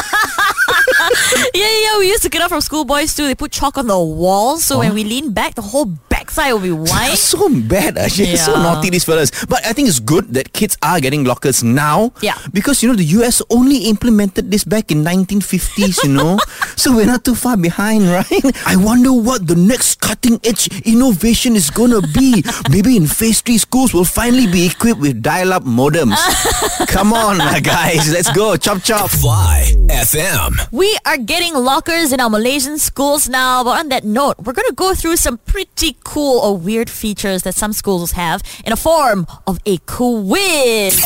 Yeah, 1.37 1.45
yeah, 1.55 1.81
yeah. 1.83 1.99
We 1.99 2.09
used 2.09 2.23
to 2.23 2.29
get 2.29 2.43
up 2.43 2.49
from 2.49 2.61
school 2.61 2.85
boys 2.85 3.15
too. 3.15 3.27
They 3.27 3.35
put 3.35 3.53
chalk 3.53 3.77
on 3.79 3.87
the 3.87 3.99
walls, 3.99 4.65
so 4.65 4.79
when 4.79 4.95
we 4.95 5.05
lean 5.05 5.33
back, 5.33 5.55
the 5.55 5.63
whole 5.63 5.87
backside 6.19 6.53
will 6.53 6.61
be 6.67 6.73
white. 6.91 7.15
so 7.17 7.49
bad 7.71 7.97
eh? 7.97 8.05
actually 8.05 8.35
so 8.37 8.55
naughty 8.59 8.91
these 8.91 9.05
fellas. 9.07 9.31
But 9.47 9.65
i 9.65 9.73
think 9.73 9.89
it's 9.89 10.01
good 10.01 10.35
that 10.35 10.53
kids 10.53 10.77
are 10.83 10.99
getting 11.01 11.23
lockers 11.25 11.63
now 11.63 12.11
Yeah. 12.21 12.35
because 12.53 12.83
you 12.83 12.89
know 12.91 12.99
the 12.99 13.07
us 13.23 13.41
only 13.51 13.87
implemented 13.93 14.51
this 14.51 14.65
back 14.65 14.91
in 14.91 15.05
1950s 15.05 16.03
you 16.05 16.11
know? 16.13 16.39
So 16.79 16.95
we're 16.95 17.07
not 17.11 17.25
too 17.25 17.35
far 17.35 17.57
behind 17.57 18.05
right? 18.11 18.27
I 18.67 18.77
wonder 18.77 19.13
what 19.13 19.47
the 19.47 19.57
next 19.57 20.01
cutting 20.01 20.39
edge 20.45 20.69
innovation 20.87 21.57
is 21.57 21.71
gonna 21.71 22.01
be. 22.15 22.43
Maybe 22.71 22.97
in 22.97 23.07
phase 23.07 23.41
3 23.43 23.59
schools 23.59 23.91
will 23.93 24.05
finally 24.07 24.47
be 24.47 24.67
equipped 24.67 25.01
with 25.01 25.21
dial-up 25.23 25.65
modems. 25.65 26.17
Come 26.89 27.13
on 27.13 27.39
my 27.39 27.59
guys. 27.61 28.11
Let's 28.13 28.31
go. 28.33 28.57
Chop 28.57 28.83
chop. 28.83 29.11
Fly 29.11 29.75
FM. 29.91 30.55
We 30.73 30.97
are 31.05 31.19
getting 31.19 31.55
lockers 31.55 32.13
in 32.13 32.21
our 32.21 32.31
Malaysian 32.31 32.79
schools 32.79 33.29
now, 33.29 33.65
but 33.65 33.75
on 33.81 33.89
that 33.91 34.05
note, 34.05 34.37
we're 34.45 34.53
going 34.55 34.69
to 34.69 34.75
go 34.75 34.95
through 34.95 35.17
some 35.17 35.39
pretty 35.39 35.95
cool 36.09 36.41
or 36.41 36.57
weird 36.57 36.89
features 36.89 37.43
that 37.43 37.55
some 37.55 37.71
schools 37.75 38.13
have 38.13 38.43
in 38.65 38.73
a 38.73 38.77
form 38.77 39.27
of 39.47 39.59
a 39.67 39.77
quiz. 39.85 40.97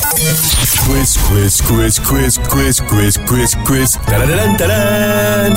Quiz, 0.87 1.17
quiz, 1.27 1.61
quiz, 1.61 1.99
quiz, 1.99 2.39
quiz, 2.39 2.81
quiz, 2.81 3.17
quiz, 3.27 3.57
quiz. 3.67 3.95
Da-da-da-dun-da-dun. 4.07 5.53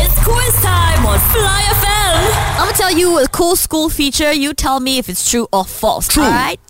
It's 0.00 0.24
quiz 0.24 0.54
time 0.62 1.04
on 1.04 1.18
Fly 1.18 1.62
FM. 1.76 2.56
I'm 2.58 2.66
gonna 2.68 2.72
tell 2.72 2.96
you 2.96 3.18
a 3.22 3.28
cool 3.28 3.54
school 3.56 3.90
feature. 3.90 4.32
You 4.32 4.54
tell 4.54 4.80
me 4.80 4.96
if 4.96 5.10
it's 5.10 5.30
true 5.30 5.46
or 5.52 5.64
false. 5.66 6.08
True. 6.08 6.22
All 6.24 6.30
right. 6.30 6.58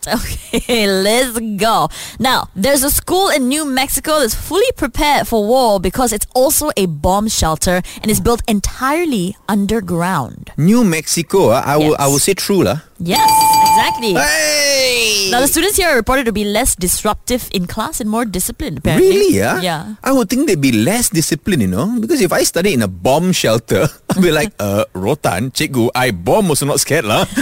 Okay, 0.57 0.87
let's 0.87 1.37
go. 1.61 1.89
Now, 2.21 2.49
there's 2.55 2.85
a 2.85 2.91
school 2.91 3.29
in 3.29 3.49
New 3.49 3.65
Mexico 3.67 4.21
that's 4.21 4.37
fully 4.37 4.71
prepared 4.77 5.27
for 5.27 5.45
war 5.47 5.81
because 5.81 6.13
it's 6.13 6.27
also 6.33 6.71
a 6.77 6.87
bomb 6.87 7.27
shelter 7.29 7.83
and 8.03 8.09
is 8.11 8.21
built 8.21 8.41
entirely 8.49 9.37
underground. 9.49 10.53
new 10.57 10.85
mexico 10.85 11.51
ah, 11.51 11.63
i 11.67 11.77
will 11.77 11.97
i 11.99 12.07
will 12.07 12.16
say 12.19 12.35
true 12.35 12.63
lah 12.63 12.81
Yes, 12.99 13.29
exactly. 13.69 14.15
hey 14.17 15.29
Now, 15.31 15.41
the 15.45 15.49
students 15.49 15.77
here 15.77 15.89
are 15.93 15.97
reported 15.97 16.25
to 16.25 16.33
be 16.33 16.45
less 16.49 16.73
disruptive 16.75 17.51
in 17.53 17.67
class 17.67 18.01
and 18.01 18.09
more 18.09 18.25
disciplined. 18.25 18.79
Apparently. 18.79 19.11
Really, 19.11 19.37
yeah? 19.37 19.61
Yeah. 19.61 19.83
I 20.03 20.13
would 20.17 20.31
think 20.31 20.47
they'd 20.49 20.61
be 20.61 20.73
less 20.73 21.11
disciplined, 21.11 21.61
you 21.61 21.69
know? 21.69 21.99
Because 22.01 22.23
if 22.23 22.33
I 22.33 22.45
study 22.45 22.73
in 22.73 22.81
a 22.81 22.89
bomb 22.89 23.33
shelter, 23.33 23.85
I'd 24.17 24.23
be 24.23 24.31
like, 24.33 24.55
uh, 24.59 24.85
Rotan, 24.95 25.51
cikgu, 25.51 25.91
I 25.95 26.11
bomb 26.13 26.49
also 26.49 26.65
not 26.65 26.81
scared 26.81 27.05
lah. 27.05 27.27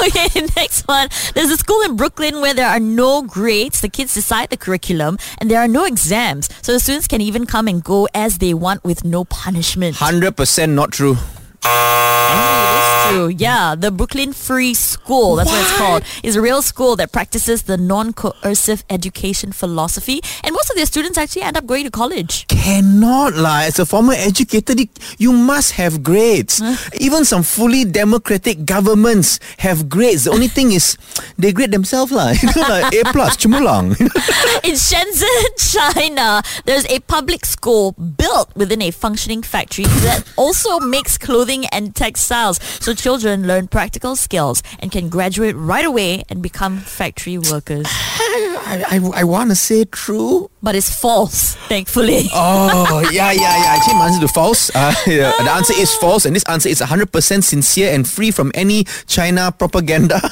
Okay, 0.00 0.28
next 0.56 0.86
one. 0.86 1.08
There's 1.34 1.50
a 1.50 1.56
school 1.56 1.80
in 1.82 1.96
Brooklyn 1.96 2.40
where 2.40 2.52
there 2.52 2.68
are 2.68 2.80
no 2.80 3.22
grades. 3.22 3.80
The 3.80 3.88
kids 3.88 4.12
decide 4.12 4.50
the 4.50 4.56
curriculum 4.56 5.16
and 5.38 5.50
there 5.50 5.60
are 5.60 5.68
no 5.68 5.84
exams. 5.84 6.50
So 6.60 6.72
the 6.72 6.80
students 6.80 7.06
can 7.08 7.20
even 7.20 7.46
come 7.46 7.68
and 7.68 7.82
go 7.82 8.08
as 8.12 8.38
they 8.38 8.52
want 8.52 8.84
with 8.84 9.04
no 9.04 9.24
punishment. 9.24 9.96
100% 9.96 10.36
not 10.74 10.92
true. 10.92 11.16
It 11.66 12.93
is 13.04 13.12
true. 13.12 13.26
Ah. 13.26 13.36
Yeah, 13.36 13.74
the 13.74 13.90
Brooklyn 13.90 14.32
Free 14.32 14.74
School, 14.74 15.36
that's 15.36 15.50
what, 15.50 15.60
it's 15.60 15.76
called, 15.78 16.02
is 16.22 16.36
a 16.36 16.40
real 16.40 16.62
school 16.62 16.96
that 16.96 17.12
practices 17.12 17.62
the 17.64 17.76
non-coercive 17.76 18.84
education 18.90 19.52
philosophy. 19.52 20.20
And 20.42 20.52
most 20.52 20.70
of 20.70 20.76
their 20.76 20.86
students 20.86 21.18
actually 21.18 21.42
end 21.42 21.56
up 21.56 21.66
going 21.66 21.84
to 21.84 21.90
college. 21.90 22.46
Cannot 22.48 23.34
lah. 23.34 23.60
As 23.62 23.78
a 23.78 23.86
former 23.86 24.14
educator, 24.14 24.74
you 25.18 25.32
must 25.32 25.72
have 25.72 26.02
grades. 26.02 26.62
Even 27.00 27.24
some 27.24 27.42
fully 27.42 27.84
democratic 27.84 28.64
governments 28.64 29.38
have 29.58 29.88
grades. 29.88 30.24
The 30.24 30.30
only 30.30 30.48
thing 30.48 30.72
is, 30.72 30.96
they 31.38 31.52
grade 31.52 31.70
themselves 31.72 32.12
lah. 32.12 32.32
You 32.44 32.50
know, 32.60 32.68
like 32.68 32.92
A 32.94 33.04
plus, 33.12 33.36
cemerlang. 33.36 33.96
In 34.68 34.74
Shenzhen, 34.76 35.48
China, 35.56 36.42
there's 36.66 36.84
a 36.86 37.00
public 37.00 37.46
school 37.46 37.92
built 37.92 38.54
within 38.54 38.82
a 38.82 38.90
functioning 38.90 39.42
factory 39.42 39.84
that 40.04 40.24
also 40.36 40.78
makes 40.80 41.16
clothing 41.16 41.64
and 41.72 41.94
textiles. 41.94 42.58
So 42.94 43.02
children 43.02 43.46
learn 43.46 43.66
practical 43.66 44.14
skills 44.14 44.62
and 44.78 44.92
can 44.92 45.08
graduate 45.08 45.56
right 45.56 45.84
away 45.84 46.22
and 46.28 46.42
become 46.42 46.78
factory 46.78 47.38
workers. 47.38 47.86
I, 47.90 48.84
I, 48.88 49.20
I 49.20 49.24
want 49.24 49.50
to 49.50 49.56
say 49.56 49.84
true. 49.84 50.48
But 50.62 50.76
it's 50.76 50.94
false, 50.94 51.56
thankfully. 51.68 52.28
Oh, 52.34 53.00
yeah, 53.10 53.32
yeah, 53.32 53.40
yeah. 53.40 53.74
Actually, 53.76 53.94
my 53.94 54.06
answer 54.06 54.20
to 54.20 54.28
false. 54.28 54.70
Uh, 54.74 54.94
yeah, 55.06 55.32
the 55.38 55.50
answer 55.50 55.74
is 55.76 55.94
false, 55.96 56.24
and 56.24 56.36
this 56.36 56.44
answer 56.44 56.68
is 56.68 56.80
100% 56.80 57.42
sincere 57.42 57.92
and 57.92 58.08
free 58.08 58.30
from 58.30 58.52
any 58.54 58.84
China 59.06 59.50
propaganda. 59.52 60.20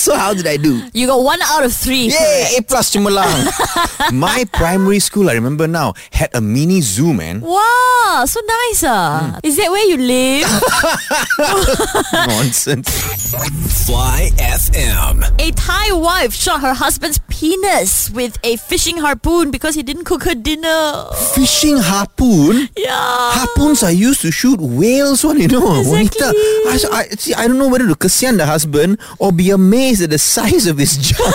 so, 0.00 0.16
how 0.16 0.32
did 0.32 0.46
I 0.46 0.56
do? 0.56 0.80
You 0.94 1.06
got 1.06 1.22
one 1.22 1.40
out 1.42 1.62
of 1.64 1.72
three. 1.74 2.08
Yay, 2.08 2.56
A 2.58 2.62
plus 2.62 2.90
cemerlang. 2.96 3.28
My 4.12 4.44
primary 4.52 4.98
school, 4.98 5.28
I 5.28 5.34
remember 5.34 5.68
now, 5.68 5.92
had 6.10 6.30
a 6.34 6.40
mini 6.40 6.80
zoo, 6.80 7.12
man. 7.12 7.40
Wow, 7.42 8.24
so 8.26 8.40
nice. 8.40 8.82
Uh. 8.82 9.38
Is 9.44 9.56
that 9.58 9.70
where 9.70 9.84
you 9.84 9.96
live? 10.00 10.48
Nonsense. 12.28 12.88
Fly 13.86 14.30
FM. 14.36 15.22
a 15.38 15.50
Thai 15.52 15.92
wife 15.92 16.32
shot 16.32 16.60
her 16.62 16.74
husband's 16.74 17.18
penis 17.28 18.10
with 18.10 18.38
a 18.42 18.56
fishing 18.56 18.96
harpoon 18.98 19.50
because 19.50 19.74
he 19.74 19.82
didn't 19.82 20.04
cook 20.04 20.24
her 20.24 20.34
dinner. 20.34 21.04
Fishing 21.34 21.76
harpoon. 21.78 22.68
Yeah. 22.76 22.88
Harpoons 23.36 23.82
are 23.82 23.92
used 23.92 24.22
to 24.22 24.30
shoot 24.32 24.60
whales, 24.60 25.24
one, 25.24 25.38
you 25.40 25.48
know. 25.48 25.80
Exactly. 25.80 25.90
Juanita. 25.92 26.88
I, 26.92 26.98
I, 26.98 27.08
see, 27.16 27.34
I 27.34 27.46
don't 27.46 27.58
know 27.58 27.68
whether 27.68 27.86
to 27.86 27.94
kasihan 27.94 28.36
the 28.38 28.46
husband 28.46 28.98
or 29.18 29.32
be 29.32 29.50
amazed 29.50 29.89
at 29.98 30.10
the 30.10 30.18
size 30.18 30.70
of 30.70 30.78
his 30.78 30.96
junk. 30.96 31.34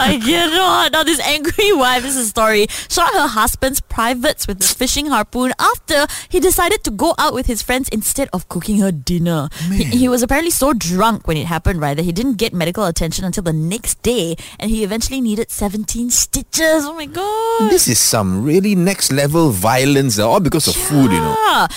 I 0.00 0.18
cannot. 0.22 0.92
Now, 0.92 1.02
this 1.04 1.20
angry 1.20 1.72
wife, 1.78 2.02
this 2.02 2.16
is 2.16 2.26
a 2.26 2.30
story, 2.30 2.66
shot 2.90 3.14
her 3.14 3.28
husband's 3.28 3.80
privates 3.80 4.46
with 4.46 4.60
a 4.60 4.64
fishing 4.74 5.06
harpoon 5.06 5.52
after 5.58 6.06
he 6.28 6.40
decided 6.40 6.82
to 6.84 6.90
go 6.90 7.14
out 7.18 7.34
with 7.34 7.46
his 7.46 7.62
friends 7.62 7.88
instead 7.90 8.28
of 8.32 8.48
cooking 8.48 8.78
her 8.78 8.90
dinner. 8.90 9.48
He, 9.70 9.84
he 9.84 10.08
was 10.08 10.22
apparently 10.22 10.50
so 10.50 10.72
drunk 10.72 11.26
when 11.28 11.36
it 11.36 11.46
happened, 11.46 11.80
right, 11.80 11.96
that 11.96 12.02
he 12.02 12.12
didn't 12.12 12.34
get 12.34 12.52
medical 12.52 12.84
attention 12.84 13.24
until 13.24 13.44
the 13.44 13.52
next 13.52 14.02
day 14.02 14.36
and 14.58 14.70
he 14.70 14.82
eventually 14.82 15.20
needed 15.20 15.50
17 15.50 16.10
stitches. 16.10 16.84
Oh 16.84 16.94
my 16.94 17.06
god. 17.06 17.70
This 17.70 17.86
is 17.86 17.98
some 17.98 18.44
really 18.44 18.74
next 18.74 19.12
level 19.12 19.50
violence, 19.50 20.18
uh, 20.18 20.28
all 20.28 20.40
because 20.40 20.66
of 20.66 20.74
food, 20.74 21.12
you 21.12 21.20
know. 21.20 21.34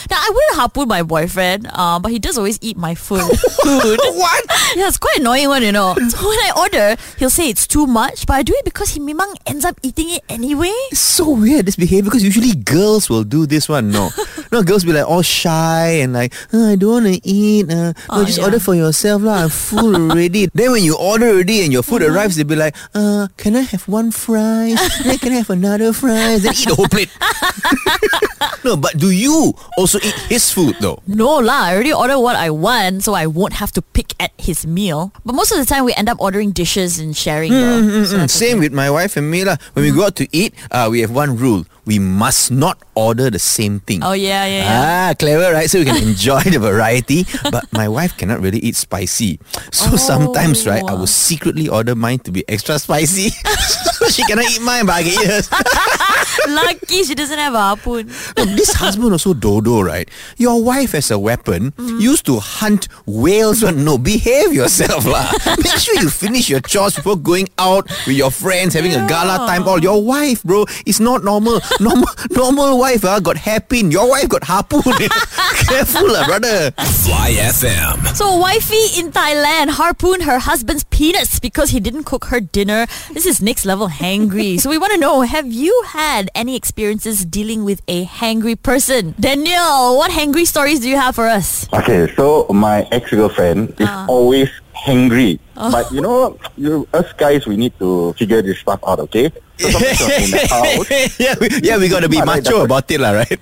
Now 0.09 0.17
I 0.17 0.29
wouldn't 0.33 0.55
harpoon 0.59 0.87
my 0.87 1.03
boyfriend, 1.03 1.67
uh, 1.71 1.99
but 1.99 2.11
he 2.11 2.19
does 2.19 2.37
always 2.37 2.57
eat 2.61 2.77
my 2.77 2.95
food. 2.95 3.21
food. 3.63 3.99
What? 4.31 4.45
Yeah, 4.71 4.87
it's 4.87 4.97
quite 4.97 5.19
annoying 5.19 5.49
one, 5.49 5.63
you 5.63 5.71
know. 5.71 5.95
So 5.95 6.27
when 6.27 6.39
I 6.39 6.51
order, 6.55 6.95
he'll 7.19 7.29
say 7.29 7.49
it's 7.49 7.67
too 7.67 7.85
much, 7.87 8.25
but 8.25 8.35
I 8.35 8.43
do 8.43 8.53
it 8.55 8.63
because 8.63 8.89
he 8.95 8.99
memang 9.01 9.35
ends 9.45 9.65
up 9.65 9.75
eating 9.83 10.09
it 10.15 10.23
anyway. 10.29 10.71
It's 10.91 11.03
so 11.03 11.29
weird 11.31 11.65
this 11.65 11.75
behavior 11.75 12.03
because 12.07 12.23
usually 12.23 12.55
girls 12.55 13.09
will 13.09 13.23
do 13.25 13.45
this 13.45 13.67
one. 13.67 13.91
No, 13.91 14.09
no, 14.51 14.61
girls 14.63 14.83
be 14.83 14.91
like 14.93 15.07
all 15.07 15.21
shy 15.23 16.03
and 16.03 16.13
like 16.13 16.33
"Uh, 16.53 16.71
I 16.71 16.75
don't 16.75 17.03
want 17.03 17.07
to 17.07 17.17
eat. 17.27 17.69
Uh, 17.71 17.91
no, 17.91 17.93
Oh, 18.09 18.25
just 18.25 18.37
yeah. 18.37 18.45
order 18.45 18.59
for 18.59 18.75
yourself 18.75 19.21
lah. 19.23 19.47
I'm 19.47 19.49
full 19.49 19.95
already. 20.11 20.47
then 20.53 20.71
when 20.75 20.83
you 20.83 20.95
order 20.99 21.27
already 21.31 21.63
and 21.63 21.71
your 21.71 21.83
food 21.83 22.01
Uh-huh. 22.03 22.11
arrives, 22.13 22.35
they'll 22.35 22.45
be 22.49 22.55
like, 22.59 22.75
uh, 22.93 23.27
can 23.37 23.55
I 23.55 23.61
have 23.71 23.87
one 23.87 24.11
fries? 24.11 24.75
then 25.03 25.17
can 25.17 25.31
I 25.33 25.39
have 25.43 25.49
another 25.49 25.93
fries? 25.93 26.43
Then 26.43 26.53
eat 26.53 26.67
the 26.67 26.75
whole 26.75 26.87
plate. 26.91 27.09
no, 28.63 28.75
but 28.77 28.97
do 28.97 29.09
you 29.11 29.53
also 29.77 29.99
eat 30.03 30.15
his 30.29 30.51
food 30.51 30.75
though? 30.81 31.01
No 31.07 31.37
lah, 31.39 31.71
I 31.71 31.73
already 31.75 31.93
order 31.93 32.19
what 32.19 32.35
I 32.35 32.49
want, 32.49 33.03
so 33.03 33.13
I 33.13 33.27
won't 33.27 33.53
have 33.53 33.71
to 33.73 33.81
pick 33.81 34.13
at 34.19 34.31
his 34.37 34.65
meal. 34.67 35.11
But 35.25 35.33
most 35.33 35.51
of 35.51 35.57
the 35.57 35.65
time, 35.65 35.85
we 35.85 35.93
end 35.93 36.09
up 36.09 36.19
ordering 36.19 36.51
dishes 36.51 36.99
and 36.99 37.15
sharing. 37.15 37.51
though. 37.51 38.03
So 38.05 38.15
Mm, 38.17 38.19
that's 38.27 38.33
same 38.33 38.59
with 38.59 38.73
my 38.73 38.89
wife 38.89 39.15
and 39.17 39.29
me 39.29 39.43
lah. 39.45 39.57
When 39.73 39.85
we 39.85 39.91
go 39.91 40.05
out 40.05 40.15
to 40.17 40.27
eat, 40.31 40.53
uh, 40.71 40.87
we 40.91 41.01
have 41.01 41.11
one 41.11 41.37
rule: 41.37 41.65
we 41.91 41.99
must 41.99 42.55
not 42.55 42.79
order 42.95 43.27
the 43.27 43.37
same 43.37 43.83
thing. 43.83 43.99
Oh 43.99 44.15
yeah, 44.15 44.47
yeah, 44.47 44.63
yeah. 44.63 45.11
Ah, 45.11 45.13
clever, 45.19 45.51
right? 45.51 45.67
So 45.67 45.79
we 45.79 45.83
can 45.83 45.99
enjoy 46.07 46.39
the 46.39 46.55
variety. 46.55 47.27
But 47.51 47.67
my 47.75 47.91
wife 47.91 48.15
cannot 48.15 48.39
really 48.39 48.63
eat 48.63 48.79
spicy. 48.79 49.43
So 49.75 49.99
sometimes, 49.99 50.63
right, 50.63 50.83
I 50.87 50.95
will 50.95 51.11
secretly 51.11 51.67
order 51.67 51.91
mine 51.91 52.19
to 52.23 52.31
be 52.31 52.47
extra 52.47 52.79
spicy. 52.79 53.29
so 53.99 54.07
she 54.07 54.23
cannot 54.23 54.47
eat 54.47 54.63
mine, 54.63 54.87
but 54.87 54.95
I 54.95 55.03
can 55.03 55.19
eat 55.19 55.27
hers. 55.27 55.51
Lucky 56.49 57.03
she 57.03 57.15
doesn't 57.15 57.37
have 57.37 57.53
a 57.53 57.59
harpoon. 57.59 58.07
Look, 58.37 58.49
this 58.55 58.73
husband 58.73 59.11
also 59.11 59.33
dodo, 59.33 59.81
right? 59.81 60.09
Your 60.37 60.61
wife 60.63 60.95
as 60.95 61.11
a 61.11 61.19
weapon 61.19 61.73
used 61.77 62.25
to 62.25 62.39
hunt 62.39 62.87
whales. 63.05 63.63
Well, 63.63 63.73
no, 63.73 63.97
behave 63.97 64.53
yourself, 64.53 65.05
lah. 65.05 65.31
Make 65.57 65.77
sure 65.77 65.95
you 66.01 66.09
finish 66.09 66.49
your 66.49 66.61
chores 66.61 66.95
before 66.95 67.15
going 67.17 67.47
out 67.57 67.87
with 68.07 68.17
your 68.17 68.31
friends, 68.31 68.73
having 68.73 68.93
a 68.93 69.07
gala 69.07 69.37
time. 69.47 69.67
All 69.67 69.79
your 69.79 70.03
wife, 70.03 70.43
bro, 70.43 70.65
is 70.85 70.99
not 70.99 71.23
normal. 71.23 71.59
Normal, 71.79 72.07
normal 72.31 72.79
wife, 72.79 73.05
ah, 73.05 73.19
got 73.19 73.37
hairpin. 73.37 73.91
Your 73.91 74.09
wife 74.09 74.29
got 74.29 74.43
harpoon. 74.43 74.81
Careful, 75.69 76.11
lah, 76.11 76.25
brother. 76.25 76.71
Fly 77.05 77.37
FM. 77.37 78.15
So, 78.15 78.37
wifey 78.37 78.99
in 78.99 79.11
Thailand 79.11 79.69
harpooned 79.71 80.23
her 80.23 80.39
husband's 80.39 80.83
penis 80.85 81.39
because 81.39 81.69
he 81.69 81.79
didn't 81.79 82.03
cook 82.05 82.25
her 82.25 82.39
dinner. 82.39 82.87
This 83.13 83.25
is 83.25 83.41
next 83.41 83.65
level 83.65 83.87
hangry. 83.89 84.59
so, 84.59 84.69
we 84.69 84.77
want 84.77 84.93
to 84.93 84.99
know 84.99 85.21
have 85.21 85.51
you 85.51 85.83
had 85.87 86.30
any 86.35 86.55
experiences 86.55 87.25
dealing 87.25 87.63
with 87.63 87.81
a 87.87 88.05
hangry 88.05 88.61
person? 88.61 89.15
Daniel, 89.19 89.97
what 89.97 90.11
hangry 90.11 90.45
stories 90.45 90.79
do 90.79 90.89
you 90.89 90.97
have 90.97 91.15
for 91.15 91.27
us? 91.27 91.67
Okay, 91.73 92.13
so 92.15 92.47
my 92.49 92.87
ex-girlfriend 92.91 93.75
is 93.79 93.87
uh. 93.87 94.05
always 94.07 94.49
hangry. 94.81 95.39
But 95.53 95.91
you 95.91 96.01
know, 96.01 96.37
you, 96.57 96.87
us 96.93 97.13
guys, 97.13 97.45
we 97.45 97.55
need 97.55 97.77
to 97.79 98.13
figure 98.13 98.41
this 98.41 98.59
stuff 98.59 98.79
out, 98.85 98.99
okay? 98.99 99.31
So 99.57 99.69
sometimes 99.69 99.99
you're 99.99 100.17
in 100.17 100.31
the 100.31 100.47
house. 100.49 101.19
yeah, 101.19 101.35
we, 101.39 101.47
yeah, 101.61 101.77
we 101.77 101.87
got 101.87 102.01
to 102.01 102.09
be 102.09 102.17
Smart, 102.17 102.27
right? 102.27 102.43
macho 102.43 102.57
That's 102.57 102.65
about 102.65 102.89
it, 102.89 102.99
lah, 102.99 103.11
right? 103.11 103.39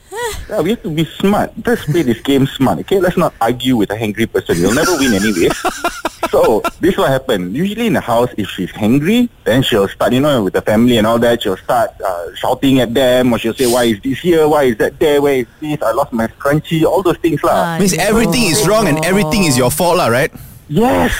Yeah, 0.49 0.59
we 0.59 0.69
have 0.71 0.83
to 0.83 0.91
be 0.91 1.05
smart. 1.05 1.53
Let's 1.63 1.85
play 1.85 2.03
this 2.03 2.19
game 2.19 2.45
smart, 2.45 2.79
okay? 2.79 2.99
Let's 2.99 3.15
not 3.15 3.33
argue 3.39 3.77
with 3.77 3.91
a 3.91 3.95
hangry 3.95 4.27
person. 4.27 4.57
You'll 4.57 4.75
never 4.75 4.91
win 4.99 5.13
anyway. 5.15 5.47
so, 6.29 6.61
this 6.81 6.97
what 6.97 7.07
happened. 7.07 7.55
Usually 7.55 7.87
in 7.87 7.93
the 7.93 8.03
house, 8.03 8.27
if 8.35 8.49
she's 8.49 8.71
hangry, 8.71 9.29
then 9.45 9.63
she'll 9.63 9.87
start, 9.87 10.11
you 10.11 10.19
know, 10.19 10.43
with 10.43 10.59
the 10.59 10.61
family 10.61 10.97
and 10.97 11.07
all 11.07 11.19
that, 11.19 11.43
she'll 11.43 11.55
start 11.55 11.91
uh, 12.03 12.35
shouting 12.35 12.81
at 12.81 12.93
them, 12.93 13.31
or 13.31 13.39
she'll 13.39 13.53
say, 13.53 13.71
why 13.71 13.85
is 13.85 14.01
this 14.03 14.19
here? 14.19 14.43
Why 14.43 14.63
is 14.63 14.77
that 14.83 14.99
there? 14.99 15.21
Where 15.21 15.35
is 15.35 15.47
this? 15.61 15.81
I 15.81 15.91
lost 15.91 16.11
my 16.11 16.27
scrunchie. 16.27 16.83
All 16.83 17.01
those 17.01 17.17
things, 17.19 17.41
lah. 17.43 17.79
Means 17.79 17.93
everything 17.95 18.51
is 18.51 18.67
wrong 18.67 18.89
and 18.89 18.99
everything 19.05 19.45
is 19.45 19.55
your 19.55 19.71
fault, 19.71 19.95
lah, 19.95 20.07
right? 20.07 20.33
Yes. 20.69 21.11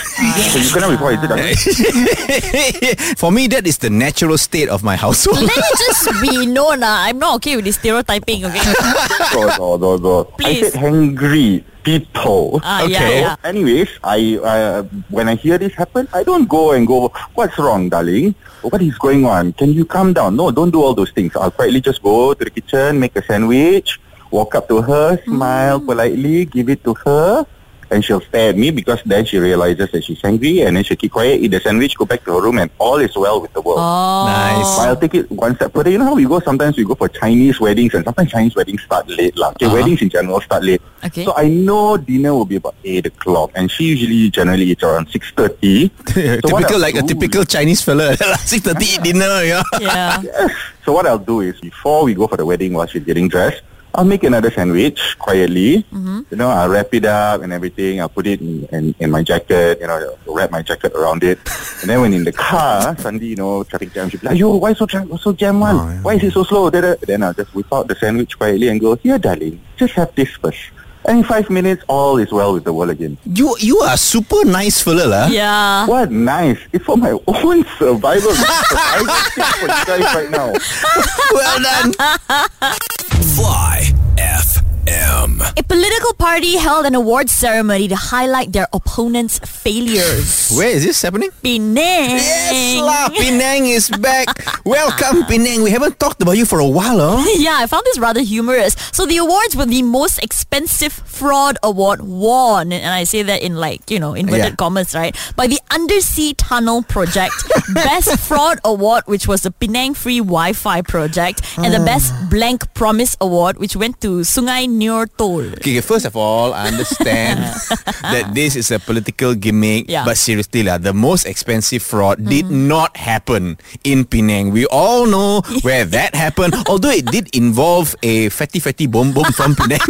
so, 0.53 0.59
you 0.61 0.69
cannot 0.69 0.91
before, 0.93 1.11
is 1.11 1.23
it? 1.23 1.29
Dani? 1.29 3.17
For 3.17 3.31
me, 3.31 3.47
that 3.47 3.65
is 3.65 3.77
the 3.79 3.89
natural 3.89 4.37
state 4.37 4.69
of 4.69 4.83
my 4.83 4.95
household. 4.95 5.41
Let 5.41 5.57
it 5.57 5.77
just 5.89 6.21
be 6.21 6.45
known. 6.45 6.83
Uh, 6.83 7.09
I'm 7.09 7.17
not 7.17 7.35
okay 7.37 7.55
with 7.55 7.65
this 7.65 7.75
stereotyping, 7.77 8.45
okay? 8.45 8.61
go, 9.33 9.49
go, 9.57 9.77
go, 9.77 9.97
go. 9.97 10.23
Please. 10.37 10.67
I 10.67 10.69
said 10.69 10.79
hungry 10.79 11.65
people. 11.81 12.61
Ah, 12.63 12.83
yeah, 12.85 12.97
Okay. 12.97 13.21
yeah. 13.21 13.35
Anyways, 13.43 13.89
I 14.03 14.37
uh, 14.37 14.83
when 15.09 15.27
I 15.27 15.33
hear 15.35 15.57
this 15.57 15.73
happen, 15.73 16.07
I 16.13 16.21
don't 16.23 16.47
go 16.47 16.71
and 16.73 16.85
go, 16.85 17.09
what's 17.33 17.57
wrong, 17.57 17.89
darling? 17.89 18.35
What 18.61 18.81
is 18.83 18.97
going 18.99 19.25
on? 19.25 19.53
Can 19.53 19.73
you 19.73 19.83
calm 19.85 20.13
down? 20.13 20.35
No, 20.35 20.51
don't 20.51 20.69
do 20.69 20.83
all 20.83 20.93
those 20.93 21.09
things. 21.11 21.35
I'll 21.35 21.49
quietly 21.49 21.81
just 21.81 22.03
go 22.03 22.33
to 22.35 22.43
the 22.45 22.51
kitchen, 22.51 22.99
make 22.99 23.15
a 23.15 23.23
sandwich, 23.23 23.99
walk 24.29 24.53
up 24.53 24.67
to 24.67 24.81
her, 24.83 25.17
smile 25.23 25.79
politely, 25.79 26.45
give 26.45 26.69
it 26.69 26.83
to 26.83 26.93
her, 27.05 27.47
and 27.91 28.03
she'll 28.05 28.21
stare 28.21 28.49
at 28.49 28.57
me 28.57 28.71
because 28.71 29.01
then 29.05 29.25
she 29.25 29.37
realizes 29.37 29.89
that 29.91 30.03
she's 30.03 30.23
angry 30.23 30.61
and 30.61 30.75
then 30.77 30.83
she'll 30.83 30.97
keep 30.97 31.11
quiet, 31.11 31.41
eat 31.41 31.49
the 31.49 31.59
sandwich, 31.59 31.95
go 31.97 32.05
back 32.05 32.23
to 32.25 32.33
her 32.33 32.41
room, 32.41 32.57
and 32.59 32.69
all 32.77 32.97
is 32.97 33.15
well 33.15 33.41
with 33.41 33.51
the 33.53 33.61
world. 33.61 33.79
Oh. 33.81 34.25
Nice. 34.27 34.77
But 34.77 34.87
I'll 34.89 34.95
take 34.95 35.15
it 35.15 35.31
one 35.31 35.55
step 35.55 35.73
further. 35.73 35.89
You 35.89 35.97
know 35.97 36.05
how 36.05 36.15
we 36.15 36.25
go? 36.25 36.39
Sometimes 36.39 36.77
we 36.77 36.85
go 36.85 36.95
for 36.95 37.09
Chinese 37.09 37.59
weddings, 37.59 37.93
and 37.93 38.03
sometimes 38.05 38.31
Chinese 38.31 38.55
weddings 38.55 38.81
start 38.83 39.07
late. 39.09 39.37
lah. 39.37 39.49
Okay, 39.51 39.65
Uh-huh. 39.65 39.75
weddings 39.75 40.01
in 40.01 40.09
general 40.09 40.41
start 40.41 40.63
late. 40.63 40.81
Okay. 41.03 41.23
So 41.25 41.33
I 41.35 41.47
know 41.47 41.97
dinner 41.97 42.33
will 42.33 42.45
be 42.45 42.57
about 42.57 42.75
eight 42.83 43.05
o'clock, 43.07 43.51
and 43.55 43.71
she 43.71 43.85
usually 43.85 44.29
generally 44.29 44.65
eats 44.65 44.83
around 44.83 45.09
six 45.09 45.31
thirty. 45.31 45.89
typical, 46.13 46.79
like 46.79 46.95
a 46.95 47.01
typical 47.03 47.43
Chinese 47.45 47.81
fella. 47.81 48.15
Six 48.43 48.63
thirty 48.67 48.85
eat 48.85 49.01
dinner. 49.03 49.43
Yeah. 49.43 49.63
Yeah. 49.79 50.21
Yes. 50.29 50.51
So 50.85 50.93
what 50.93 51.05
I'll 51.05 51.19
do 51.21 51.41
is 51.41 51.59
before 51.61 52.03
we 52.03 52.13
go 52.15 52.27
for 52.27 52.35
the 52.37 52.45
wedding, 52.45 52.73
while 52.73 52.87
she's 52.87 53.03
getting 53.03 53.27
dressed. 53.29 53.61
I'll 53.93 54.05
make 54.05 54.23
another 54.23 54.51
sandwich 54.51 55.17
quietly. 55.17 55.83
Mm-hmm. 55.91 56.21
You 56.29 56.37
know, 56.37 56.49
I'll 56.49 56.69
wrap 56.69 56.93
it 56.93 57.05
up 57.05 57.41
and 57.41 57.51
everything. 57.51 57.99
I'll 58.01 58.09
put 58.09 58.27
it 58.27 58.39
in, 58.39 58.65
in, 58.71 58.95
in 58.99 59.11
my 59.11 59.23
jacket. 59.23 59.79
You 59.81 59.87
know, 59.87 60.15
I'll 60.27 60.33
wrap 60.33 60.51
my 60.51 60.61
jacket 60.61 60.93
around 60.93 61.23
it. 61.23 61.39
And 61.81 61.89
then 61.89 62.01
when 62.01 62.13
in 62.13 62.23
the 62.23 62.31
car, 62.31 62.95
suddenly, 62.97 63.27
you 63.27 63.35
know, 63.35 63.63
traffic 63.63 63.93
jam, 63.93 64.09
she'll 64.09 64.19
be 64.19 64.27
like, 64.27 64.37
"Yo, 64.37 64.55
why 64.55 64.73
so 64.73 64.85
jam? 64.85 65.17
So 65.17 65.33
jam 65.33 65.59
one? 65.59 65.75
Oh, 65.75 65.89
yeah. 65.89 66.01
Why 66.01 66.13
is 66.15 66.23
it 66.23 66.33
so 66.33 66.43
slow?" 66.43 66.69
Da, 66.69 66.81
da. 66.81 66.95
Then 67.01 67.23
I'll 67.23 67.33
just 67.33 67.53
whip 67.55 67.71
out 67.73 67.87
the 67.87 67.95
sandwich 67.95 68.37
quietly 68.37 68.67
and 68.67 68.79
go, 68.79 68.95
"Here, 68.95 69.17
darling, 69.17 69.59
just 69.77 69.93
have 69.93 70.13
this 70.15 70.29
first." 70.37 70.59
And 71.05 71.19
in 71.19 71.23
five 71.23 71.49
minutes, 71.49 71.83
all 71.87 72.17
is 72.17 72.31
well 72.31 72.53
with 72.53 72.65
the 72.65 72.73
world 72.73 72.91
again. 72.91 73.17
You 73.25 73.55
you 73.59 73.79
are 73.79 73.95
super 73.97 74.43
nice 74.45 74.81
fella, 74.83 75.07
lah. 75.07 75.25
Yeah. 75.27 75.87
What 75.87 76.11
nice! 76.11 76.59
It's 76.73 76.83
for 76.85 76.97
my 76.97 77.11
own 77.27 77.63
survival. 77.79 78.33
survival 78.35 79.15
tips 79.33 79.55
for 79.57 79.67
you 79.67 79.85
guys 79.87 80.07
right 80.15 80.29
now. 80.29 80.51
Well 81.33 81.59
done. 81.61 81.93
Fly 83.37 83.93
FM. 84.19 85.39
A 85.55 85.63
political 85.63 86.13
party 86.15 86.57
held 86.57 86.85
an 86.85 86.95
awards 86.95 87.31
ceremony 87.31 87.87
to 87.87 87.95
highlight 87.95 88.51
their 88.51 88.67
opponents' 88.73 89.39
failures. 89.39 90.51
Where 90.51 90.67
is 90.67 90.83
this 90.83 91.01
happening? 91.01 91.29
Penang. 91.43 92.19
Yes, 92.19 92.81
lah. 92.81 93.07
Penang 93.15 93.67
is 93.67 93.87
back. 94.01 94.27
Welcome, 94.65 95.23
Penang. 95.25 95.63
We 95.63 95.71
haven't 95.71 95.99
talked 95.99 96.21
about 96.21 96.35
you 96.35 96.45
for 96.45 96.59
a 96.59 96.67
while, 96.67 96.99
oh. 96.99 97.23
Yeah, 97.37 97.57
I 97.59 97.67
found 97.67 97.85
this 97.85 97.99
rather 97.99 98.21
humorous. 98.21 98.75
So 98.91 99.05
the 99.05 99.17
awards 99.17 99.55
were 99.55 99.65
the 99.65 99.83
most 99.83 100.19
expensive 100.19 100.91
fraud 100.91 101.57
award 101.63 102.01
won, 102.01 102.73
and 102.73 102.91
I 102.91 103.03
say 103.05 103.21
that 103.23 103.41
in 103.41 103.55
like 103.55 103.91
you 103.91 103.99
know 103.99 104.13
inverted 104.15 104.57
Yeah. 104.57 104.59
commas, 104.59 104.95
right? 104.95 105.15
By 105.35 105.47
the 105.47 105.61
Undersea 105.71 106.33
Tunnel 106.33 106.81
Project, 106.83 107.35
Best 107.73 108.17
Fraud 108.19 108.59
Award, 108.65 109.03
which 109.05 109.27
was 109.27 109.43
the 109.45 109.51
Penang 109.51 109.93
Free 109.93 110.19
Wi-Fi 110.19 110.81
project, 110.81 111.45
and 111.57 111.71
the 111.73 111.79
mm. 111.79 111.85
Best 111.85 112.11
Blank 112.29 112.73
Promise 112.73 113.15
Award, 113.21 113.57
which 113.61 113.75
went 113.75 114.01
to 114.01 114.08
Sungai 114.25 114.67
Nur 114.67 115.07
Tol. 115.07 115.53
Okay, 115.61 115.77
okay, 115.77 115.81
first 115.81 116.05
of 116.05 116.15
all, 116.15 116.53
I 116.53 116.67
understand 116.67 117.39
that 118.01 118.31
this 118.33 118.55
is 118.55 118.71
a 118.71 118.79
political 118.79 119.35
gimmick. 119.35 119.89
Yeah. 119.89 120.05
But 120.05 120.17
seriously, 120.17 120.63
lah, 120.63 120.77
the 120.77 120.93
most 120.93 121.25
expensive 121.25 121.81
fraud 121.81 122.17
mm-hmm. 122.17 122.29
did 122.29 122.47
not 122.49 122.97
happen 122.97 123.57
in 123.83 124.05
Penang. 124.05 124.51
We 124.51 124.65
all 124.67 125.05
know 125.05 125.41
where 125.61 125.85
that 125.85 126.15
happened. 126.15 126.55
Although 126.67 126.91
it 126.91 127.05
did 127.07 127.33
involve 127.35 127.95
a 128.03 128.29
fatty 128.29 128.59
fatty 128.59 128.87
bom 128.87 129.13
bom 129.13 129.31
from 129.31 129.55
Penang. 129.55 129.85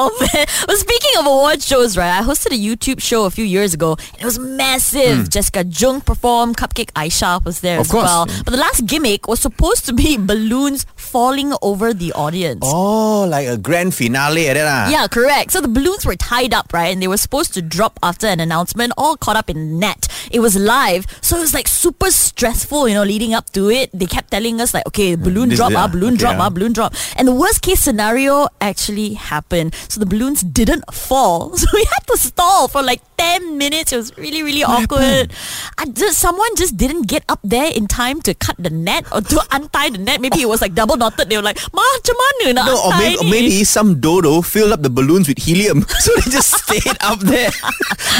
Oh 0.00 0.14
man! 0.20 0.46
Well, 0.66 0.76
speaking 0.76 1.10
of 1.18 1.26
award 1.26 1.60
shows, 1.60 1.96
right? 1.96 2.18
I 2.18 2.22
hosted 2.22 2.52
a 2.52 2.58
YouTube 2.58 3.02
show 3.02 3.24
a 3.24 3.30
few 3.30 3.44
years 3.44 3.74
ago. 3.74 3.96
And 4.14 4.22
it 4.22 4.24
was 4.24 4.38
massive. 4.38 5.26
Mm. 5.26 5.28
Jessica 5.28 5.64
Jung 5.64 6.00
performed. 6.00 6.56
Cupcake 6.56 6.92
Aisha 6.92 7.44
was 7.44 7.60
there. 7.60 7.76
Of 7.76 7.86
as 7.86 7.90
course. 7.90 8.04
well. 8.04 8.26
But 8.26 8.52
the 8.52 8.58
last 8.58 8.86
gimmick 8.86 9.26
was 9.28 9.40
supposed 9.40 9.86
to 9.86 9.92
be 9.92 10.16
balloons 10.16 10.86
falling 11.08 11.52
over 11.62 11.92
the 11.94 12.12
audience. 12.12 12.60
oh, 12.62 13.24
like 13.28 13.46
a 13.48 13.56
grand 13.56 13.94
finale, 13.94 14.46
like 14.46 14.54
that. 14.56 14.90
Yeah, 14.90 15.06
correct. 15.08 15.52
So 15.52 15.60
the 15.60 15.68
balloons 15.68 16.04
were 16.06 16.16
tied 16.16 16.52
up, 16.54 16.72
right? 16.72 16.92
And 16.92 17.02
they 17.02 17.08
were 17.08 17.16
supposed 17.16 17.54
to 17.54 17.62
drop 17.62 17.98
after 18.02 18.26
an 18.26 18.40
announcement, 18.40 18.92
all 18.96 19.16
caught 19.16 19.36
up 19.36 19.48
in 19.50 19.78
net. 19.78 20.06
It 20.30 20.40
was 20.40 20.56
live. 20.56 21.06
So 21.22 21.36
it 21.38 21.40
was 21.40 21.54
like 21.54 21.68
super 21.68 22.10
stressful, 22.10 22.88
you 22.88 22.94
know, 22.94 23.04
leading 23.04 23.32
up 23.34 23.50
to 23.50 23.70
it. 23.70 23.90
They 23.92 24.06
kept 24.06 24.30
telling 24.30 24.60
us 24.60 24.74
like, 24.74 24.86
okay, 24.88 25.14
balloon 25.16 25.48
This- 25.48 25.58
drop, 25.58 25.72
yeah, 25.72 25.84
ah, 25.84 25.88
balloon 25.88 26.14
okay, 26.14 26.20
drop, 26.28 26.34
yeah. 26.36 26.44
ah, 26.46 26.50
balloon 26.50 26.72
drop. 26.72 26.94
And 27.16 27.26
the 27.26 27.34
worst 27.34 27.62
case 27.62 27.80
scenario 27.80 28.48
actually 28.60 29.14
happened. 29.14 29.74
So 29.88 30.00
the 30.00 30.06
balloons 30.06 30.42
didn't 30.42 30.84
fall. 30.92 31.56
So 31.58 31.66
we 31.74 31.84
had 31.84 32.04
to 32.12 32.16
stall 32.18 32.68
for 32.68 32.82
like 32.82 33.00
10 33.18 33.56
minutes. 33.58 33.92
It 33.92 33.96
was 33.96 34.16
really, 34.16 34.42
really 34.42 34.62
awkward. 34.62 35.32
I 35.76 35.86
just, 35.86 36.18
someone 36.18 36.48
just 36.56 36.76
didn't 36.76 37.08
get 37.08 37.24
up 37.28 37.40
there 37.42 37.70
in 37.74 37.86
time 37.88 38.20
to 38.22 38.34
cut 38.34 38.56
the 38.58 38.70
net 38.70 39.04
or 39.12 39.20
to 39.20 39.40
untie 39.50 39.90
the 39.90 39.98
net. 39.98 40.20
Maybe 40.20 40.40
it 40.40 40.48
was 40.48 40.60
like 40.60 40.74
double 40.74 40.96
knotted. 40.98 41.30
They 41.30 41.36
were 41.38 41.46
like, 41.46 41.58
macam 41.70 42.14
mana 42.18 42.52
nak 42.58 42.66
No, 42.66 42.76
or 42.82 42.92
maybe, 42.98 43.16
or 43.22 43.24
maybe 43.30 43.64
some 43.64 44.00
dodo 44.02 44.42
filled 44.42 44.72
up 44.74 44.82
the 44.82 44.90
balloons 44.90 45.28
with 45.28 45.38
helium, 45.38 45.86
so 46.04 46.10
they 46.18 46.30
just 46.30 46.50
stayed 46.52 46.98
up 47.00 47.20
there. 47.22 47.50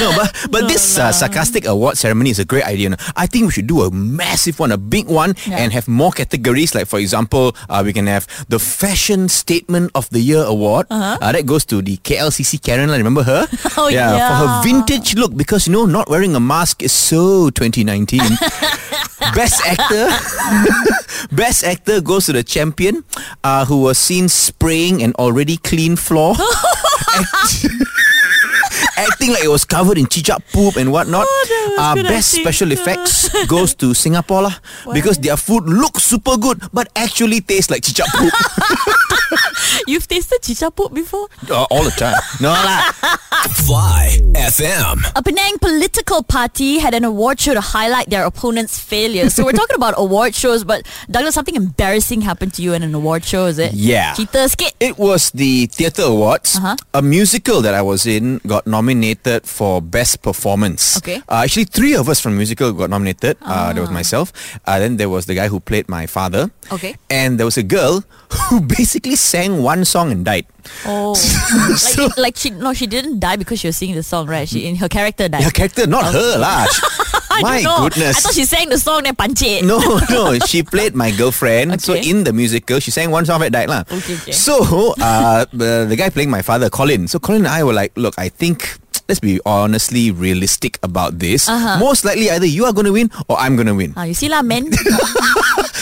no, 0.01 0.15
but 0.15 0.31
but 0.51 0.63
this 0.71 0.97
uh, 0.99 1.11
sarcastic 1.13 1.67
award 1.67 1.99
ceremony 1.99 2.31
is 2.31 2.39
a 2.39 2.47
great 2.47 2.65
idea. 2.65 2.91
no? 2.95 2.97
I 3.19 3.27
think 3.27 3.51
we 3.51 3.53
should 3.53 3.67
do 3.67 3.83
a 3.83 3.91
massive 3.91 4.59
one, 4.59 4.71
a 4.73 4.79
big 4.79 5.11
one, 5.11 5.35
Yeah. 5.47 5.59
and 5.59 5.73
have 5.75 5.89
more 5.89 6.13
categories. 6.15 6.75
Like 6.75 6.87
for 6.87 6.99
example, 7.03 7.53
uh, 7.69 7.83
we 7.85 7.93
can 7.93 8.07
have 8.07 8.25
the 8.49 8.59
Fashion 8.63 9.29
Statement 9.29 9.91
of 9.95 10.09
the 10.11 10.21
Year 10.21 10.45
award. 10.47 10.87
Uh, 10.91 11.19
that 11.19 11.45
goes 11.47 11.65
to 11.75 11.83
the 11.83 11.97
KLCC 11.99 12.63
Karen. 12.63 12.89
Remember 12.91 13.23
her? 13.27 13.47
Oh, 13.79 13.87
yeah, 13.87 14.11
yeah. 14.17 14.27
for 14.27 14.35
her 14.43 14.51
vintage 14.67 15.15
look 15.15 15.37
because 15.37 15.67
you 15.69 15.73
know 15.73 15.87
not 15.87 16.09
wearing 16.11 16.35
a 16.35 16.41
mask 16.43 16.83
is 16.83 16.91
so 16.91 17.47
2019. 17.51 18.19
Best 19.35 19.61
actor. 19.67 20.09
Best 21.35 21.65
actor 21.65 22.01
goes 22.01 22.27
to 22.27 22.33
the 22.33 22.43
champion, 22.43 23.05
uh, 23.45 23.65
who 23.65 23.83
was 23.83 23.99
seen 23.99 24.29
spraying 24.29 25.03
an 25.03 25.13
already 25.19 25.57
clean 25.57 25.97
floor. 25.97 26.35
Act- 27.15 27.67
Acting 28.99 29.31
like 29.31 29.45
it 29.45 29.49
was 29.49 29.65
covered 29.65 29.99
in 29.99 30.07
chicap 30.07 30.43
poop 30.53 30.75
and 30.77 30.91
whatnot. 30.91 31.27
Oh, 31.29 31.75
that 31.79 31.99
uh, 31.99 32.03
best 32.03 32.35
acting. 32.35 32.43
special 32.43 32.73
effects 32.73 33.31
goes 33.47 33.75
to 33.79 33.95
Singapore 33.95 34.43
lah, 34.43 34.57
because 34.93 35.19
their 35.19 35.37
food 35.39 35.65
looks 35.71 36.03
super 36.03 36.37
good 36.37 36.59
but 36.73 36.89
actually 36.99 37.41
tastes 37.41 37.71
like 37.71 37.83
chicap 37.87 38.11
poop 38.19 38.35
You've 39.87 40.09
tasted 40.09 40.43
chicha 40.43 40.71
poop 40.71 40.93
before? 40.95 41.29
uh, 41.51 41.65
all 41.71 41.85
the 41.85 41.91
time. 41.93 42.17
No 42.41 42.49
lah. 42.51 42.93
Fly 43.69 44.19
FM. 44.35 45.05
A 45.17 45.23
Penang 45.23 45.59
political 45.61 46.23
party 46.23 46.79
had 46.79 46.95
an 46.95 47.05
award 47.05 47.41
show 47.41 47.55
to 47.55 47.61
highlight 47.61 48.09
their 48.11 48.25
opponents' 48.25 48.79
failures. 48.79 49.35
So 49.35 49.45
we're 49.45 49.53
talking 49.57 49.77
about 49.77 49.95
award 49.97 50.35
shows, 50.35 50.65
but 50.65 50.87
Douglas, 51.11 51.35
something 51.35 51.55
embarrassing 51.55 52.21
happened 52.23 52.55
to 52.55 52.63
you 52.63 52.73
in 52.75 52.83
an 52.83 52.95
award 52.95 53.25
show, 53.25 53.47
is 53.47 53.59
it? 53.59 53.73
Yeah. 53.73 54.15
Cerita 54.15 54.49
sikit. 54.49 54.73
It 54.81 54.99
was 54.99 55.31
the 55.33 55.67
Theatre 55.67 56.09
Awards. 56.09 56.57
Uh-huh. 56.57 56.77
A 56.95 57.03
musical 57.03 57.61
that 57.63 57.75
I 57.75 57.83
was 57.83 58.07
in 58.07 58.41
got 58.47 58.67
nominated 58.67 58.88
for 59.47 59.83
Best 59.83 60.23
Performance. 60.23 60.99
Okay. 60.99 61.23
Uh, 61.29 61.43
actually, 61.45 61.65
three 61.65 61.95
of 61.95 62.09
us 62.09 62.21
from 62.21 62.37
musical 62.37 62.73
got 62.73 62.91
nominated. 62.91 63.37
Uh, 63.43 63.73
there 63.73 63.83
was 63.83 63.91
myself. 63.91 64.33
Uh, 64.67 64.79
then 64.79 64.97
there 64.97 65.09
was 65.09 65.27
the 65.27 65.35
guy 65.35 65.49
who 65.49 65.61
played 65.61 65.89
my 65.89 66.07
father. 66.07 66.51
Okay. 66.73 66.97
And 67.11 67.39
there 67.39 67.47
was 67.47 67.57
a 67.57 67.63
girl 67.63 68.05
who 68.49 68.61
basically 68.61 69.17
sang 69.17 69.63
one 69.63 69.85
song 69.85 70.13
and 70.13 70.25
died. 70.25 70.47
Oh. 70.87 71.15
So- 71.79 72.07
like, 72.07 72.19
like 72.19 72.37
she 72.37 72.51
no, 72.51 72.73
she 72.73 72.87
didn't 72.87 73.21
die 73.21 73.37
because 73.37 73.61
she 73.61 73.67
was 73.69 73.77
singing 73.77 73.95
the 73.97 74.03
song, 74.03 74.27
right? 74.27 74.49
She 74.49 74.67
in 74.67 74.77
her 74.77 74.89
character 74.89 75.29
died. 75.29 75.43
Her 75.45 75.51
character, 75.51 75.87
not 75.87 76.13
her 76.13 76.39
lah. 76.39 76.67
My 77.41 77.63
goodness. 77.63 78.19
I 78.19 78.21
thought 78.21 78.35
she 78.35 78.45
sang 78.45 78.69
the 78.69 78.79
song 78.79 79.05
then 79.05 79.15
pancit. 79.15 79.63
No, 79.63 79.79
no. 80.11 80.39
She 80.43 80.63
played 80.65 80.95
my 80.97 81.13
girlfriend. 81.15 81.81
So 81.81 81.95
in 81.95 82.25
the 82.25 82.33
musical, 82.33 82.81
she 82.81 82.91
sang 82.91 83.11
one 83.15 83.27
song 83.27 83.41
that 83.47 83.53
died 83.53 83.69
lah. 83.69 83.85
Okay, 83.87 84.15
okay. 84.19 84.33
So 84.33 84.95
uh, 84.99 85.47
the, 85.53 85.87
the 85.89 85.95
guy 85.95 86.11
playing 86.11 86.31
my 86.31 86.43
father, 86.43 86.69
Colin. 86.69 87.07
So 87.07 87.21
Colin 87.21 87.47
and 87.47 87.55
I 87.55 87.63
were 87.63 87.73
like, 87.73 87.97
look, 87.97 88.15
I 88.19 88.29
think 88.29 88.79
let's 89.09 89.21
be 89.25 89.41
honestly 89.49 90.11
realistic 90.13 90.77
about 90.85 91.19
this. 91.19 91.49
Uh-huh. 91.49 91.81
Most 91.81 92.05
likely, 92.05 92.29
either 92.29 92.45
you 92.45 92.69
are 92.69 92.73
going 92.77 92.85
to 92.85 92.93
win 92.93 93.11
or 93.27 93.41
I'm 93.41 93.57
going 93.57 93.67
to 93.67 93.75
win. 93.75 93.97
Ah, 93.97 94.05
you 94.05 94.13
see 94.13 94.29
lah, 94.29 94.45
men. 94.45 94.69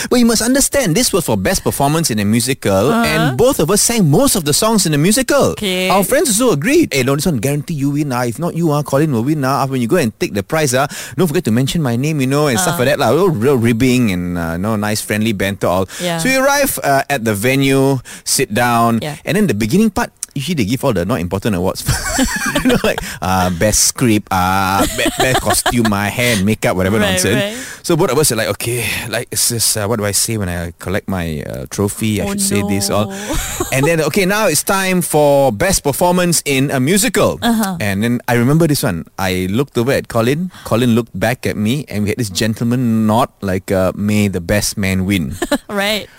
But 0.06 0.16
you 0.22 0.26
must 0.26 0.42
understand, 0.46 0.94
this 0.94 1.10
was 1.12 1.26
for 1.26 1.34
best 1.36 1.66
performance 1.66 2.14
in 2.14 2.22
a 2.22 2.24
musical, 2.24 2.94
Uh-huh. 2.94 3.02
and 3.02 3.22
both 3.36 3.58
of 3.58 3.66
us 3.74 3.82
sang 3.82 4.06
most 4.06 4.38
of 4.38 4.46
the 4.46 4.54
songs 4.54 4.86
in 4.86 4.92
the 4.94 4.98
musical. 5.02 5.58
Okay. 5.58 5.90
Our 5.90 6.06
friends 6.06 6.30
also 6.30 6.54
agreed. 6.54 6.94
Hey, 6.94 7.02
no, 7.02 7.18
this 7.18 7.26
one 7.26 7.42
guarantee 7.42 7.74
you 7.74 7.90
win. 7.98 8.14
Ah. 8.14 8.22
If 8.30 8.38
not 8.38 8.54
you, 8.54 8.70
ah, 8.70 8.86
Colin 8.86 9.10
will 9.10 9.26
win. 9.26 9.42
Ah. 9.42 9.66
When 9.66 9.82
you 9.82 9.90
go 9.90 9.98
and 9.98 10.14
take 10.22 10.30
the 10.30 10.46
prize, 10.46 10.70
ah, 10.70 10.86
don't 11.18 11.26
forget 11.26 11.42
to 11.50 11.54
mention 11.54 11.82
my 11.82 11.98
name, 11.98 12.22
you 12.22 12.30
know, 12.30 12.46
and 12.46 12.54
stuff 12.62 12.78
like 12.78 12.86
that. 12.94 13.02
Lah. 13.02 13.10
Real, 13.10 13.34
real 13.34 13.58
ribbing 13.58 14.14
and 14.14 14.38
uh, 14.38 14.54
no 14.54 14.78
nice 14.78 15.02
friendly 15.02 15.34
banter 15.34 15.66
all. 15.66 15.90
Yeah. 15.98 16.22
So 16.22 16.30
we 16.30 16.38
arrive 16.38 16.78
uh, 16.86 17.02
at 17.10 17.26
the 17.26 17.34
venue, 17.34 17.98
sit 18.22 18.54
down, 18.54 19.02
Yeah. 19.02 19.18
and 19.26 19.34
then 19.34 19.50
the 19.50 19.58
beginning 19.58 19.90
part, 19.90 20.14
usually 20.36 20.54
they 20.60 20.68
give 20.68 20.84
all 20.84 20.92
the 20.92 21.04
not 21.08 21.18
important 21.24 21.56
awards. 21.56 21.80
you 22.62 22.68
know, 22.70 22.78
like 22.84 23.00
uh, 23.24 23.48
best 23.58 23.88
script, 23.88 24.28
uh, 24.30 24.84
best, 24.96 25.16
best 25.18 25.40
costume, 25.40 25.88
my 25.88 26.08
hair 26.12 26.36
and 26.36 26.44
makeup, 26.44 26.76
whatever 26.76 26.98
Right, 27.00 27.16
nonsense. 27.16 27.40
right. 27.56 27.56
So 27.82 27.96
both 27.96 28.10
of 28.12 28.18
us 28.18 28.30
are 28.32 28.36
like, 28.36 28.48
okay, 28.58 28.84
like 29.08 29.28
it's 29.32 29.48
just 29.48 29.76
uh, 29.76 29.86
what 29.88 29.96
do 29.96 30.04
I 30.04 30.12
say 30.12 30.36
when 30.36 30.48
I 30.48 30.72
collect 30.78 31.08
my 31.08 31.42
uh, 31.42 31.66
trophy? 31.70 32.20
I 32.20 32.26
Oh, 32.26 32.28
should 32.36 32.40
say 32.42 32.60
this 32.68 32.90
all. 32.90 33.10
and 33.72 33.86
then 33.86 34.00
okay, 34.10 34.26
now 34.26 34.46
it's 34.46 34.62
time 34.62 35.00
for 35.02 35.52
best 35.52 35.82
performance 35.82 36.42
in 36.44 36.70
a 36.70 36.80
musical. 36.80 37.38
Uh-huh. 37.42 37.78
And 37.80 38.02
then 38.02 38.20
I 38.28 38.34
remember 38.34 38.66
this 38.66 38.82
one. 38.82 39.06
I 39.18 39.46
looked 39.50 39.78
over 39.78 39.92
at 39.92 40.08
Colin. 40.08 40.50
Colin 40.64 40.94
looked 40.98 41.14
back 41.18 41.46
at 41.46 41.56
me, 41.56 41.86
and 41.88 42.02
we 42.04 42.10
had 42.10 42.18
this 42.18 42.30
gentleman 42.30 43.06
nod 43.06 43.30
like, 43.40 43.70
uh, 43.70 43.92
"May 43.94 44.26
the 44.28 44.40
best 44.42 44.76
man 44.76 45.06
win." 45.06 45.38
right. 45.70 46.10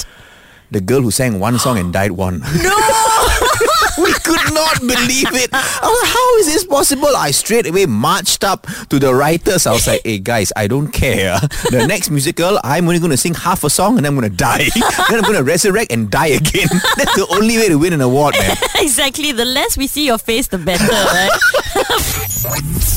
The 0.72 0.82
girl 0.82 1.02
who 1.02 1.12
sang 1.12 1.40
one 1.40 1.60
song 1.60 1.78
and 1.78 1.94
died 1.94 2.12
one. 2.12 2.42
No! 2.64 2.76
we 3.98 4.12
could 4.14 4.54
not 4.54 4.80
believe 4.80 5.34
it. 5.34 5.50
I 5.54 5.80
was 5.82 6.02
like, 6.04 6.12
how 6.14 6.38
is 6.38 6.46
this 6.48 6.64
possible? 6.66 7.10
I 7.16 7.32
straight 7.32 7.68
away 7.68 7.86
marched 7.86 8.44
up 8.44 8.68
to 8.90 9.00
the 9.00 9.14
writers. 9.14 9.66
I 9.66 9.72
was 9.72 9.88
like, 9.88 10.02
hey 10.04 10.20
guys, 10.20 10.52
I 10.56 10.68
don't 10.68 10.90
care. 10.90 11.40
The 11.72 11.86
next 11.88 12.10
musical, 12.12 12.60
I'm 12.64 12.88
only 12.88 13.00
going 13.00 13.12
to 13.12 13.18
sing 13.18 13.34
half 13.34 13.64
a 13.64 13.70
song 13.70 13.98
and 13.98 14.06
I'm 14.06 14.16
going 14.16 14.30
to 14.30 14.36
die. 14.36 14.70
then 15.10 15.18
I'm 15.18 15.22
going 15.22 15.38
to 15.38 15.44
resurrect 15.44 15.92
and 15.92 16.10
die 16.12 16.28
again. 16.38 16.68
That's 16.98 17.16
the 17.16 17.28
only 17.32 17.58
way 17.58 17.70
to 17.70 17.76
win 17.78 17.94
an 17.94 18.02
award, 18.02 18.36
man. 18.38 18.56
exactly. 18.76 19.32
The 19.32 19.46
less 19.46 19.78
we 19.78 19.88
see 19.88 20.06
your 20.06 20.18
face, 20.18 20.48
the 20.48 20.58
better, 20.58 20.86
right? 20.86 21.32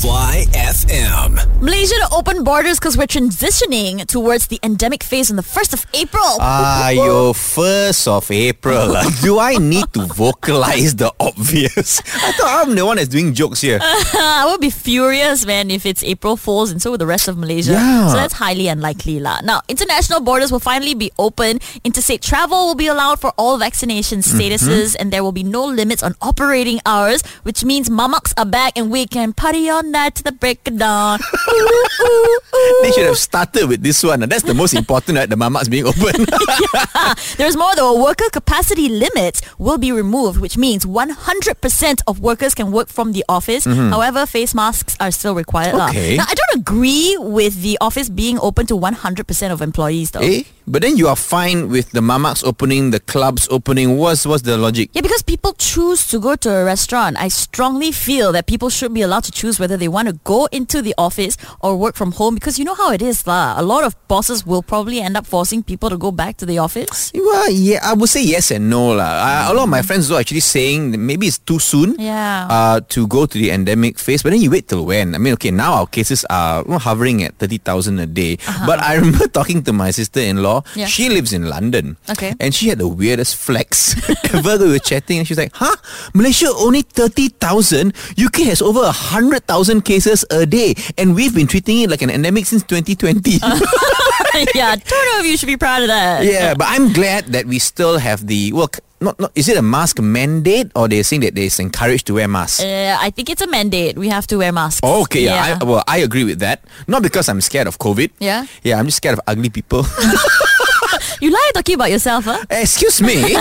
Fly 0.01 0.45
FM. 0.53 1.61
Malaysia 1.61 1.95
to 1.95 2.09
open 2.13 2.43
borders 2.43 2.79
because 2.79 2.97
we're 2.97 3.07
transitioning 3.07 4.05
towards 4.07 4.47
the 4.47 4.59
endemic 4.63 5.03
phase 5.03 5.29
on 5.29 5.35
the 5.35 5.43
1st 5.43 5.73
of 5.73 5.85
April. 5.93 6.37
Ah, 6.39 6.89
your 6.89 7.33
first 7.61 8.07
of 8.07 8.31
April. 8.31 8.95
Do 9.21 9.37
I 9.37 9.57
need 9.57 9.85
to 9.93 10.07
vocalize 10.07 10.95
the 10.95 11.13
obvious? 11.19 12.01
I 12.25 12.31
thought 12.33 12.65
I'm 12.65 12.73
the 12.73 12.83
one 12.85 12.97
that's 12.97 13.09
doing 13.09 13.35
jokes 13.35 13.61
here. 13.61 13.77
I 13.83 14.47
would 14.49 14.61
be 14.61 14.71
furious, 14.71 15.45
man, 15.45 15.69
if 15.69 15.85
it's 15.85 16.03
April 16.03 16.37
Fools 16.37 16.71
and 16.71 16.81
so 16.81 16.89
will 16.89 16.97
the 16.97 17.05
rest 17.05 17.27
of 17.27 17.37
Malaysia. 17.37 17.73
Yeah. 17.73 18.07
So 18.09 18.15
that's 18.15 18.33
highly 18.33 18.67
unlikely. 18.67 19.19
lah. 19.19 19.41
Now, 19.43 19.61
international 19.69 20.21
borders 20.21 20.51
will 20.51 20.63
finally 20.63 20.95
be 20.95 21.11
open. 21.19 21.59
Interstate 21.83 22.21
travel 22.21 22.65
will 22.65 22.79
be 22.79 22.87
allowed 22.87 23.21
for 23.21 23.31
all 23.37 23.59
vaccination 23.59 24.19
mm-hmm. 24.19 24.39
statuses 24.39 24.95
and 24.97 25.13
there 25.13 25.21
will 25.21 25.35
be 25.35 25.43
no 25.43 25.63
limits 25.63 26.01
on 26.01 26.15
operating 26.21 26.81
hours, 26.85 27.21
which 27.43 27.63
means 27.63 27.89
mamaks 27.93 28.33
are 28.41 28.49
back 28.49 28.73
and 28.75 28.89
we 28.89 29.05
can 29.05 29.33
party 29.33 29.69
all 29.69 29.83
night 29.83 30.15
to 30.15 30.23
the 30.23 30.31
break 30.31 30.65
of 30.65 30.77
dawn. 30.81 31.19
Ooh, 31.21 31.85
ooh, 32.01 32.39
ooh. 32.57 32.79
They 32.81 32.91
should 32.91 33.05
have 33.05 33.21
started 33.21 33.69
with 33.69 33.83
this 33.83 34.01
one. 34.01 34.21
That's 34.25 34.43
the 34.49 34.57
most 34.57 34.73
important, 34.73 35.17
right? 35.17 35.29
The 35.29 35.37
mamas 35.37 35.69
being 35.69 35.85
open. 35.85 36.25
There's 37.37 37.50
more 37.55 37.73
though. 37.75 38.01
Worker 38.03 38.29
capacity 38.31 38.89
limits 38.89 39.41
will 39.57 39.77
be 39.77 39.91
removed, 39.91 40.39
which 40.39 40.57
means 40.57 40.85
100% 40.85 42.01
of 42.07 42.19
workers 42.19 42.53
can 42.55 42.71
work 42.71 42.87
from 42.89 43.11
the 43.13 43.23
office. 43.29 43.65
However, 43.65 44.25
face 44.25 44.53
masks 44.53 44.95
are 44.99 45.11
still 45.11 45.35
required. 45.35 45.75
Mm-hmm. 45.75 45.89
Okay. 45.97 46.17
Now, 46.17 46.25
I 46.27 46.33
don't 46.33 46.61
agree 46.61 47.17
with 47.19 47.61
the 47.61 47.77
office 47.81 48.09
being 48.09 48.39
open 48.39 48.65
to 48.67 48.75
100% 48.77 49.51
of 49.51 49.61
employees 49.61 50.11
though. 50.11 50.19
eh? 50.21 50.43
But 50.67 50.81
then 50.83 50.97
you 50.97 51.07
are 51.07 51.15
fine 51.15 51.69
with 51.69 51.91
the 51.91 52.01
mamaks 52.01 52.43
opening, 52.45 52.91
the 52.91 52.99
clubs 52.99 53.47
opening. 53.49 53.97
What's 53.97 54.25
what's 54.25 54.43
the 54.43 54.57
logic? 54.57 54.89
Yeah, 54.93 55.01
because 55.01 55.21
people 55.23 55.53
choose 55.57 56.07
to 56.09 56.19
go 56.19 56.35
to 56.35 56.49
a 56.49 56.63
restaurant. 56.63 57.17
I 57.19 57.27
strongly 57.29 57.91
feel 57.91 58.31
that 58.33 58.45
people 58.47 58.69
should 58.69 58.93
be 58.93 59.01
allowed 59.01 59.23
to 59.25 59.31
choose 59.31 59.59
whether 59.59 59.77
they 59.77 59.87
want 59.87 60.07
to 60.07 60.13
go 60.23 60.45
into 60.51 60.81
the 60.81 60.93
office 60.97 61.37
or 61.61 61.75
work 61.77 61.95
from 61.95 62.11
home 62.13 62.35
because 62.35 62.59
you 62.59 62.65
know 62.65 62.75
how 62.75 62.91
it 62.91 63.01
is. 63.01 63.25
lah. 63.27 63.55
A 63.57 63.63
lot 63.63 63.83
of 63.83 63.95
bosses 64.07 64.45
will 64.45 64.61
probably 64.63 65.01
end 65.01 65.17
up 65.17 65.25
forcing 65.25 65.63
people 65.63 65.89
to 65.89 65.97
go 65.97 66.11
back 66.11 66.37
to 66.37 66.45
the 66.45 66.57
office. 66.59 67.11
Well, 67.15 67.49
yeah, 67.51 67.79
I 67.83 67.93
would 67.93 68.09
say 68.09 68.23
yes 68.23 68.51
and 68.51 68.69
no. 68.69 68.93
lah. 68.93 69.49
A 69.49 69.53
lot 69.53 69.63
of 69.63 69.69
my 69.69 69.81
friends 69.81 70.11
are 70.11 70.19
actually 70.19 70.43
saying 70.45 70.91
that 70.91 70.99
maybe 70.99 71.27
it's 71.27 71.39
too 71.39 71.59
soon 71.59 71.95
Yeah. 71.99 72.47
uh, 72.49 72.79
to 72.93 73.07
go 73.07 73.25
to 73.25 73.35
the 73.37 73.49
endemic 73.51 73.97
phase. 73.97 74.21
But 74.23 74.31
then 74.35 74.41
you 74.41 74.51
wait 74.51 74.67
till 74.67 74.85
when? 74.85 75.15
I 75.15 75.17
mean, 75.17 75.33
okay, 75.39 75.51
now 75.51 75.73
our 75.83 75.87
cases 75.87 76.25
are 76.29 76.63
hovering 76.79 77.23
at 77.23 77.37
30,000 77.39 77.99
a 77.99 78.05
day. 78.05 78.37
But 78.67 78.79
I 78.83 78.95
remember 78.99 79.27
talking 79.31 79.63
to 79.63 79.73
my 79.73 79.91
sister-in-law. 79.91 80.50
Yeah. 80.75 80.85
She 80.85 81.09
lives 81.09 81.31
in 81.31 81.47
London. 81.47 81.97
Okay. 82.09 82.33
And 82.39 82.53
she 82.53 82.67
had 82.69 82.79
the 82.79 82.87
weirdest 82.87 83.35
flex. 83.35 83.95
Ever 84.33 84.57
we 84.57 84.75
were 84.75 84.83
chatting 84.83 85.19
and 85.19 85.27
she 85.27 85.33
was 85.33 85.39
like, 85.39 85.55
huh? 85.55 85.75
Malaysia 86.13 86.49
only 86.55 86.81
30,000? 86.83 87.93
UK 88.19 88.47
has 88.51 88.61
over 88.61 88.81
100,000 88.81 89.81
cases 89.81 90.25
a 90.31 90.45
day. 90.45 90.75
And 90.97 91.15
we've 91.15 91.33
been 91.33 91.47
treating 91.47 91.81
it 91.81 91.89
like 91.89 92.01
an 92.01 92.09
endemic 92.09 92.45
since 92.45 92.63
2020. 92.63 93.39
yeah, 94.55 94.75
don't 94.75 95.05
know 95.11 95.19
if 95.19 95.25
you 95.25 95.37
should 95.37 95.51
be 95.51 95.57
proud 95.57 95.81
of 95.83 95.87
that. 95.87 96.23
Yeah, 96.25 96.53
but 96.53 96.67
I'm 96.69 96.93
glad 96.93 97.25
that 97.35 97.45
we 97.45 97.59
still 97.59 97.97
have 97.97 98.27
the 98.27 98.51
well. 98.53 98.69
C- 99.01 99.05
Not, 99.05 99.19
not 99.19 99.31
is 99.35 99.49
it 99.49 99.57
a 99.57 99.61
mask 99.61 99.99
mandate 99.99 100.71
or 100.75 100.87
they're 100.87 101.03
saying 101.03 101.21
that 101.21 101.35
they're 101.35 101.49
encouraged 101.59 102.05
to 102.07 102.13
wear 102.13 102.27
masks? 102.27 102.61
Uh, 102.63 102.97
I 102.99 103.09
think 103.09 103.29
it's 103.29 103.41
a 103.41 103.47
mandate. 103.47 103.97
We 103.97 104.09
have 104.09 104.27
to 104.27 104.37
wear 104.37 104.51
masks. 104.51 104.79
Oh, 104.83 105.01
okay, 105.03 105.23
yeah. 105.25 105.57
I, 105.59 105.63
well, 105.63 105.83
I 105.87 105.97
agree 105.99 106.23
with 106.23 106.39
that. 106.39 106.63
Not 106.87 107.01
because 107.03 107.27
I'm 107.29 107.41
scared 107.41 107.67
of 107.67 107.77
COVID. 107.79 108.11
Yeah? 108.19 108.45
Yeah, 108.63 108.79
I'm 108.79 108.85
just 108.85 108.97
scared 108.97 109.13
of 109.17 109.21
ugly 109.27 109.49
people. 109.49 109.83
you 111.21 111.31
lie 111.31 111.51
talking 111.53 111.75
about 111.75 111.89
yourself, 111.91 112.25
huh? 112.25 112.43
Excuse 112.49 113.01
me. 113.01 113.21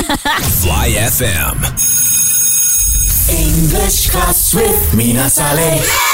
Fly 0.64 0.88
FM. 0.96 1.56
English 3.30 4.10
class 4.10 4.54
with 4.54 4.94
Mina 4.96 5.28
Saleh. 5.30 6.09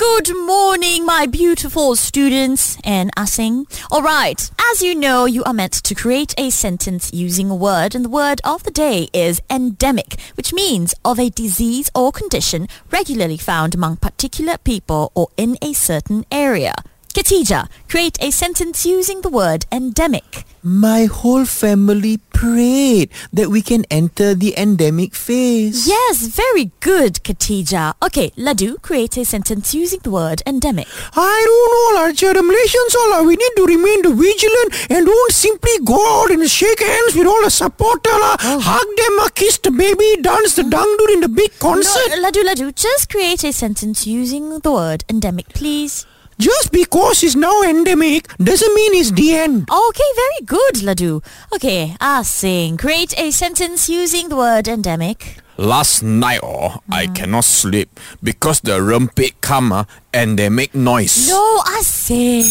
Good 0.00 0.34
morning, 0.34 1.04
my 1.04 1.26
beautiful 1.26 1.94
students 1.94 2.78
and 2.84 3.10
Asing. 3.18 3.66
All 3.90 4.00
right, 4.00 4.50
as 4.72 4.80
you 4.80 4.94
know, 4.94 5.26
you 5.26 5.44
are 5.44 5.52
meant 5.52 5.74
to 5.74 5.94
create 5.94 6.32
a 6.38 6.48
sentence 6.48 7.12
using 7.12 7.50
a 7.50 7.54
word, 7.54 7.94
and 7.94 8.02
the 8.02 8.08
word 8.08 8.40
of 8.42 8.62
the 8.62 8.70
day 8.70 9.10
is 9.12 9.42
endemic, 9.50 10.18
which 10.38 10.54
means 10.54 10.94
of 11.04 11.18
a 11.18 11.28
disease 11.28 11.90
or 11.94 12.12
condition 12.12 12.66
regularly 12.90 13.36
found 13.36 13.74
among 13.74 13.98
particular 13.98 14.56
people 14.56 15.12
or 15.14 15.28
in 15.36 15.58
a 15.60 15.74
certain 15.74 16.24
area. 16.32 16.76
Katija, 17.14 17.68
create 17.88 18.16
a 18.22 18.30
sentence 18.30 18.86
using 18.86 19.20
the 19.22 19.28
word 19.28 19.66
endemic. 19.72 20.44
My 20.62 21.06
whole 21.06 21.44
family 21.44 22.18
prayed 22.32 23.10
that 23.32 23.48
we 23.48 23.62
can 23.62 23.84
enter 23.90 24.32
the 24.34 24.56
endemic 24.56 25.14
phase. 25.14 25.88
Yes, 25.88 26.26
very 26.26 26.70
good, 26.78 27.14
Katija. 27.24 27.94
Okay, 28.04 28.30
Ladu, 28.36 28.80
create 28.80 29.16
a 29.16 29.24
sentence 29.24 29.74
using 29.74 29.98
the 30.04 30.10
word 30.10 30.42
endemic. 30.46 30.86
I 31.16 31.42
don't 31.48 31.94
know, 31.96 32.00
Archer. 32.02 32.32
The 32.34 32.42
Malaysians 32.46 32.94
all. 33.00 33.24
We 33.26 33.34
need 33.36 33.52
to 33.56 33.66
remain 33.66 34.02
vigilant 34.16 34.90
and 34.90 35.06
don't 35.06 35.32
simply 35.32 35.78
go 35.84 36.22
out 36.22 36.30
and 36.30 36.48
shake 36.48 36.80
hands 36.80 37.16
with 37.16 37.26
all 37.26 37.42
the 37.42 37.50
supporter. 37.50 38.10
lah. 38.10 38.36
Oh. 38.42 38.60
Hug 38.62 38.86
them, 39.00 39.28
kiss 39.34 39.58
the 39.58 39.72
baby, 39.72 40.22
dance 40.22 40.54
the 40.54 40.62
dangdut 40.62 41.12
in 41.12 41.20
the 41.20 41.28
big 41.28 41.58
concert. 41.58 42.08
No, 42.10 42.22
Ladu, 42.30 42.44
Ladu, 42.44 42.72
just 42.74 43.10
create 43.10 43.42
a 43.42 43.52
sentence 43.52 44.06
using 44.06 44.60
the 44.60 44.70
word 44.70 45.04
endemic, 45.08 45.48
please. 45.48 46.06
Just 46.40 46.72
because 46.72 47.22
it's 47.22 47.36
now 47.36 47.62
endemic 47.62 48.26
doesn't 48.38 48.74
mean 48.74 48.94
it's 48.94 49.10
the 49.10 49.34
end. 49.34 49.68
Okay, 49.70 50.10
very 50.16 50.46
good, 50.46 50.74
Ladu. 50.86 51.22
Okay, 51.54 51.94
Asing, 52.00 52.78
create 52.78 53.12
a 53.18 53.30
sentence 53.30 53.90
using 53.90 54.30
the 54.30 54.36
word 54.36 54.66
endemic. 54.66 55.36
Last 55.58 56.02
night, 56.02 56.40
oh, 56.42 56.80
I 56.90 57.08
cannot 57.08 57.44
sleep 57.44 58.00
because 58.22 58.60
the 58.62 58.80
rempit 58.80 59.34
come 59.42 59.70
uh, 59.72 59.84
and 60.14 60.38
they 60.38 60.48
make 60.48 60.74
noise. 60.74 61.28
No, 61.28 61.60
Asing. 61.76 62.48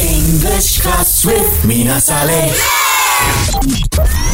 English 0.00 0.80
class 0.80 1.26
with 1.26 1.66
Mina 1.66 2.00
Saleh. 2.00 2.54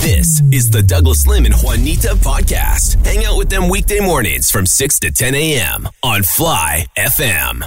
This 0.03 0.41
is 0.53 0.71
the 0.71 0.83
Douglas 0.87 1.27
Lim 1.27 1.47
and 1.47 1.55
Juanita 1.57 2.09
podcast. 2.21 3.05
Hang 3.05 3.25
out 3.25 3.39
with 3.39 3.49
them 3.49 3.69
weekday 3.69 3.99
mornings 3.99 4.51
from 4.53 4.67
6 4.67 5.01
to 5.01 5.11
10 5.11 5.35
a.m. 5.35 5.89
on 6.05 6.23
Fly 6.23 6.87
FM. 6.97 7.65